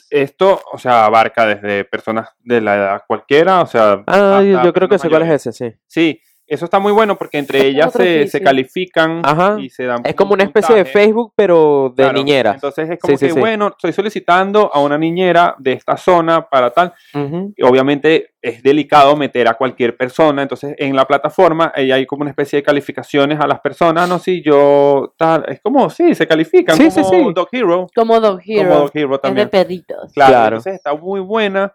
esto, 0.09 0.61
o 0.71 0.77
sea, 0.77 1.05
abarca 1.05 1.45
desde 1.45 1.85
personas 1.85 2.29
de 2.39 2.61
la 2.61 2.75
edad 2.75 3.03
cualquiera, 3.07 3.61
o 3.61 3.65
sea, 3.65 4.03
ah, 4.07 4.41
yo- 4.63 4.73
creo 4.73 4.89
que 4.89 4.97
sé 4.99 5.09
cuál 5.09 5.23
es 5.23 5.45
ese, 5.45 5.51
sí. 5.53 5.73
Sí, 5.87 6.21
eso 6.47 6.65
está 6.65 6.79
muy 6.79 6.91
bueno 6.91 7.17
porque 7.17 7.37
entre 7.37 7.65
ellas 7.67 7.91
se, 7.93 8.27
se 8.27 8.41
califican 8.41 9.21
Ajá. 9.23 9.57
y 9.59 9.69
se 9.69 9.83
dan 9.85 10.01
Es 10.05 10.15
como 10.15 10.31
un 10.31 10.37
una 10.37 10.43
especie 10.45 10.75
de 10.75 10.83
puntaje. 10.83 11.05
Facebook, 11.05 11.33
pero 11.35 11.93
de 11.95 12.03
Claro, 12.03 12.17
niñeras. 12.17 12.55
Entonces 12.55 12.89
es 12.89 12.99
como 12.99 13.17
Sí, 13.17 13.25
que, 13.27 13.33
sí. 13.33 13.39
bueno, 13.39 13.67
estoy 13.67 13.91
solicitando 13.93 14.71
a 14.73 14.79
una 14.81 14.97
niñera 14.97 15.55
de 15.59 15.73
esta 15.73 15.97
zona 15.97 16.47
para 16.47 16.71
tal. 16.71 16.93
Ujú. 17.13 17.53
Y 17.55 17.63
obviamente 17.63 18.31
es 18.41 18.63
delicado 18.63 19.15
meter 19.17 19.47
a 19.47 19.55
cualquier 19.55 19.97
persona. 19.97 20.41
Entonces 20.41 20.73
en 20.77 20.95
la 20.95 21.05
plataforma 21.05 21.71
ahí 21.75 21.91
hay 21.91 22.05
como 22.05 22.21
una 22.21 22.29
especie 22.31 22.57
de 22.57 22.63
calificaciones 22.63 23.39
a 23.39 23.47
las 23.47 23.59
personas. 23.59 24.07
No, 24.07 24.19
sí, 24.19 24.41
yo 24.43 25.13
tal. 25.17 25.43
Es 25.49 25.59
como, 25.61 25.89
sí, 25.89 26.15
se 26.15 26.27
califican 26.27 26.77
Sí, 26.77 26.89
como 26.89 27.09
sí. 27.09 27.33
Dog 27.33 27.49
Hero. 27.51 27.87
Como 27.95 28.19
Dog 28.19 28.39
Hero. 28.45 28.69
Como 28.69 28.79
Dog 28.81 28.91
Hero 28.93 29.07
es 29.07 29.11
de 29.11 29.19
también. 29.19 29.49
perritos. 29.49 30.13
Claro, 30.13 30.31
Claro. 30.31 30.47
entonces 30.57 30.75
está 30.75 30.93
muy 30.95 31.19
buena. 31.19 31.73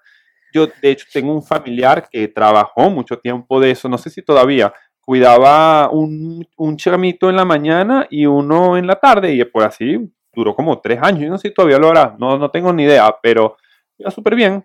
Yo, 0.52 0.66
de 0.66 0.90
hecho, 0.90 1.06
tengo 1.12 1.32
un 1.34 1.42
familiar 1.42 2.08
que 2.10 2.28
trabajó 2.28 2.90
mucho 2.90 3.18
tiempo 3.18 3.60
de 3.60 3.70
eso, 3.70 3.88
no 3.88 3.98
sé 3.98 4.10
si 4.10 4.22
todavía, 4.22 4.72
cuidaba 5.00 5.90
un, 5.90 6.46
un 6.56 6.76
chamito 6.76 7.28
en 7.28 7.36
la 7.36 7.44
mañana 7.44 8.06
y 8.10 8.26
uno 8.26 8.76
en 8.76 8.86
la 8.86 8.96
tarde, 8.96 9.32
y 9.32 9.44
por 9.44 9.64
así 9.64 9.98
duró 10.32 10.54
como 10.54 10.80
tres 10.80 10.98
años. 11.02 11.22
Yo 11.22 11.28
no 11.30 11.38
sé 11.38 11.48
si 11.48 11.54
todavía 11.54 11.78
lo 11.78 11.88
hará, 11.88 12.14
no, 12.18 12.38
no 12.38 12.50
tengo 12.50 12.72
ni 12.72 12.84
idea, 12.84 13.14
pero 13.22 13.56
iba 13.98 14.10
súper 14.10 14.34
bien. 14.34 14.64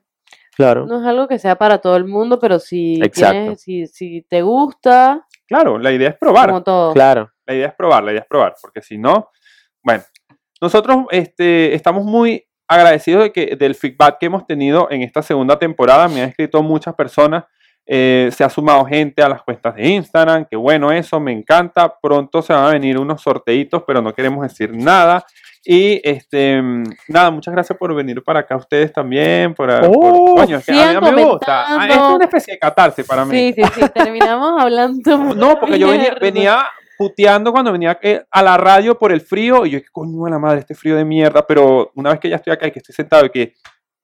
Claro. 0.56 0.86
No 0.86 1.00
es 1.00 1.06
algo 1.06 1.28
que 1.28 1.38
sea 1.39 1.56
para 1.56 1.78
todo 1.78 1.95
el 1.97 2.06
mundo, 2.06 2.39
pero 2.39 2.60
si, 2.60 2.95
Exacto. 3.02 3.32
tienes, 3.32 3.62
si, 3.62 3.88
si 3.88 4.21
te 4.23 4.41
gusta, 4.41 5.28
Claro, 5.47 5.78
la 5.80 5.91
idea 5.91 6.10
es 6.10 6.17
probar. 6.17 6.50
como 6.50 6.63
todo. 6.63 6.93
Claro. 6.93 7.32
La 7.45 7.56
idea 7.56 7.67
es 7.67 7.73
probar, 7.76 8.04
la 8.04 8.12
idea 8.12 8.21
es 8.21 8.28
probar, 8.28 8.56
porque 8.62 8.82
si 8.82 8.97
no, 8.97 9.30
bueno, 9.82 10.04
nosotros 10.62 11.06
este, 11.12 11.73
estamos 11.73 12.04
muy 12.04 12.47
agradecidos 12.67 13.23
de 13.23 13.32
que, 13.32 13.56
del 13.56 13.75
feedback 13.75 14.17
que 14.19 14.25
hemos 14.27 14.45
tenido 14.45 14.88
en 14.91 15.01
esta 15.01 15.21
segunda 15.21 15.58
temporada. 15.58 16.08
Me 16.08 16.21
han 16.21 16.30
escrito 16.30 16.62
muchas 16.63 16.95
personas, 16.95 17.45
eh, 17.86 18.30
se 18.34 18.43
ha 18.43 18.49
sumado 18.49 18.84
gente 18.86 19.21
a 19.23 19.30
las 19.30 19.41
cuentas 19.43 19.75
de 19.75 19.88
Instagram, 19.88 20.45
que 20.45 20.58
bueno 20.58 20.91
eso, 20.91 21.19
me 21.19 21.32
encanta. 21.32 21.95
Pronto 22.01 22.41
se 22.41 22.51
van 22.53 22.65
a 22.65 22.69
venir 22.71 22.97
unos 22.99 23.21
sorteitos, 23.21 23.84
pero 23.88 24.01
no 24.01 24.13
queremos 24.13 24.41
decir 24.43 24.71
nada. 24.75 25.25
Y 25.69 25.99
este, 26.10 26.62
nada, 27.10 27.30
muchas 27.30 27.53
gracias 27.53 27.77
por 27.77 27.93
venir 27.93 28.23
para 28.23 28.39
acá 28.41 28.56
ustedes 28.56 28.93
también. 28.93 29.53
Por, 29.53 29.67
por- 29.82 29.89
Oh, 29.93 30.36
coño, 30.38 30.58
es 30.58 30.65
que 30.65 30.71
a 30.71 31.01
mí 31.01 31.12
me 31.12 31.23
gusta. 31.25 31.65
Ah, 31.67 31.88
es 31.89 31.97
una 32.15 32.25
especie 32.25 32.53
de 32.53 32.60
catarse 32.60 33.03
para 33.03 33.25
mí. 33.25 33.53
Sí, 33.53 33.62
sí, 33.63 33.69
sí, 33.75 33.82
terminamos 33.93 34.62
hablando. 34.62 35.17
No, 35.36 35.60
porque 35.60 35.77
yo 35.77 35.89
venía, 35.89 36.15
venía 36.21 36.65
puteando 36.98 37.52
cuando 37.52 37.72
venía 37.72 38.00
eh, 38.02 38.26
a 38.32 38.42
la 38.42 38.58
radio 38.58 38.98
por 38.98 39.12
el 39.12 39.22
frío 39.22 39.66
y 39.66 39.72
yo, 39.72 39.82
¿qué 39.82 39.88
coño 39.92 40.24
de 40.26 40.32
la 40.32 40.40
madre, 40.40 40.60
este 40.60 40.76
frío 40.76 40.96
de 40.96 41.06
mierda? 41.06 41.46
Pero 41.46 41.92
una 41.96 42.10
vez 42.10 42.20
que 42.20 42.30
ya 42.30 42.38
estoy 42.38 42.54
acá 42.54 42.68
y 42.68 42.72
que 42.72 42.80
estoy 42.80 42.96
sentado 42.96 43.26
y 43.26 43.30
que 43.30 43.54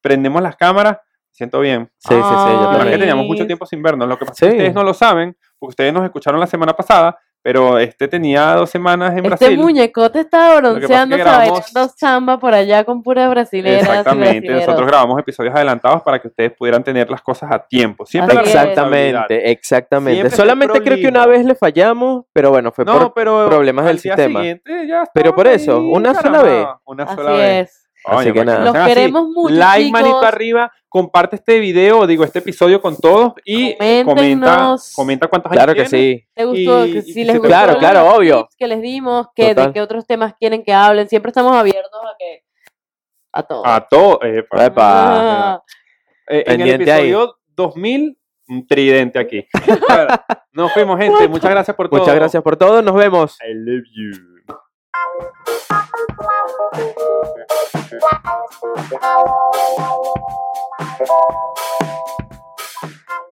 prendemos 0.00 0.40
las 0.42 0.56
cámaras, 0.56 0.98
siento 1.30 1.60
bien. 1.60 1.90
Sí, 1.98 2.14
sí, 2.14 2.14
sí. 2.14 2.20
yo 2.20 2.72
más 2.72 2.86
que 2.86 2.98
teníamos 2.98 3.26
mucho 3.26 3.46
tiempo 3.46 3.66
sin 3.66 3.82
vernos. 3.82 4.08
Lo 4.08 4.18
que 4.18 4.26
pasa 4.26 4.46
es 4.46 4.50
que 4.50 4.56
ustedes 4.56 4.74
no 4.74 4.84
lo 4.84 4.94
saben, 4.94 5.36
porque 5.58 5.70
ustedes 5.70 5.92
nos 5.92 6.04
escucharon 6.04 6.38
la 6.38 6.46
semana 6.46 6.74
pasada, 6.74 7.18
pero 7.44 7.78
este 7.78 8.08
tenía 8.08 8.54
dos 8.54 8.70
semanas 8.70 9.12
en 9.12 9.18
Este 9.18 9.28
Brasil. 9.28 9.58
muñecote 9.58 10.20
estaba 10.20 10.46
pasa 10.54 10.56
es 10.56 10.62
que 10.62 10.70
bronceando, 10.78 11.16
grabamos- 11.18 11.94
samba 11.94 12.38
por 12.38 12.54
allá 12.54 12.84
con 12.84 13.02
puras 13.02 13.28
brasileras. 13.28 13.82
Exactamente, 13.82 14.48
nosotros 14.50 14.86
grabamos 14.86 15.20
episodios 15.20 15.54
adelantados 15.54 16.02
para 16.02 16.18
que 16.18 16.28
ustedes 16.28 16.52
pudieran 16.52 16.82
tener 16.82 17.10
las 17.10 17.20
cosas 17.20 17.52
a 17.52 17.58
tiempo. 17.58 18.06
Siempre 18.06 18.38
Así. 18.38 18.48
Exactamente, 18.48 19.50
exactamente. 19.50 20.20
Siempre 20.22 20.36
Solamente 20.36 20.80
creo 20.82 20.96
que 20.96 21.06
una 21.08 21.26
vez 21.26 21.44
le 21.44 21.54
fallamos, 21.54 22.24
pero 22.32 22.48
bueno, 22.50 22.72
fue 22.72 22.86
No, 22.86 22.98
por 22.98 23.12
pero 23.14 23.46
problemas 23.46 23.84
del 23.84 23.98
sistema. 23.98 24.40
siguiente 24.40 24.86
ya 24.86 25.04
Pero 25.12 25.34
por 25.34 25.46
eso, 25.46 25.80
una 25.80 26.14
sola 26.14 26.42
vez. 26.42 26.66
Una 26.86 27.04
Así 27.04 27.14
sola 27.14 27.30
vez. 27.32 27.68
es. 27.68 27.83
Así 28.04 28.32
que 28.32 28.44
nada. 28.44 28.64
Los 28.64 28.86
queremos 28.86 29.28
mucho, 29.28 29.54
Like, 29.54 29.90
manito 29.90 30.16
chicos. 30.16 30.24
arriba, 30.26 30.72
comparte 30.88 31.36
este 31.36 31.58
video, 31.58 32.06
digo, 32.06 32.22
este 32.24 32.40
episodio 32.40 32.80
con 32.80 32.96
todos 32.96 33.32
y 33.44 33.74
comenta, 34.04 34.76
comenta 34.94 35.26
cuántos 35.28 35.50
Claro 35.52 35.72
años 35.72 35.84
que 35.84 35.90
tiene. 35.96 36.14
sí. 36.20 36.26
¿Te 36.34 36.44
gustó? 36.44 36.86
Y- 36.86 36.92
Que 36.92 37.02
si 37.02 37.24
les 37.24 37.36
gustó 37.36 37.48
Claro, 37.48 37.72
los 37.72 37.78
claro, 37.80 38.00
tips 38.04 38.14
obvio. 38.18 38.48
que 38.58 38.66
les 38.68 38.82
dimos, 38.82 39.28
que 39.34 39.54
de 39.54 39.72
qué 39.72 39.80
otros 39.80 40.06
temas 40.06 40.34
quieren 40.38 40.62
que 40.62 40.72
hablen. 40.74 41.08
Siempre 41.08 41.30
estamos 41.30 41.54
abiertos 41.56 42.00
a 42.02 42.14
que 42.18 42.42
a 43.32 43.42
todo. 43.42 43.66
A 43.66 43.80
todos. 43.88 44.18
eh, 44.22 44.44
pa- 44.48 44.64
Epa. 44.66 44.84
Ah, 45.54 45.62
eh, 46.28 46.44
en 46.46 46.52
el 46.52 46.58
pendiente 46.58 46.92
ahí. 46.92 47.02
episodio 47.08 47.36
2000, 47.56 48.18
un 48.48 48.66
tridente 48.66 49.18
aquí. 49.18 49.46
Nos 50.52 50.72
fuimos, 50.72 50.98
gente. 51.00 51.26
Muchas 51.28 51.50
gracias 51.50 51.76
por 51.76 51.88
todo. 51.88 52.00
Muchas 52.00 52.14
gracias 52.14 52.42
por 52.42 52.56
todo. 52.56 52.82
Nos 52.82 52.94
vemos. 52.94 53.36
I 53.40 53.52
love 53.54 53.84
you. 53.96 54.33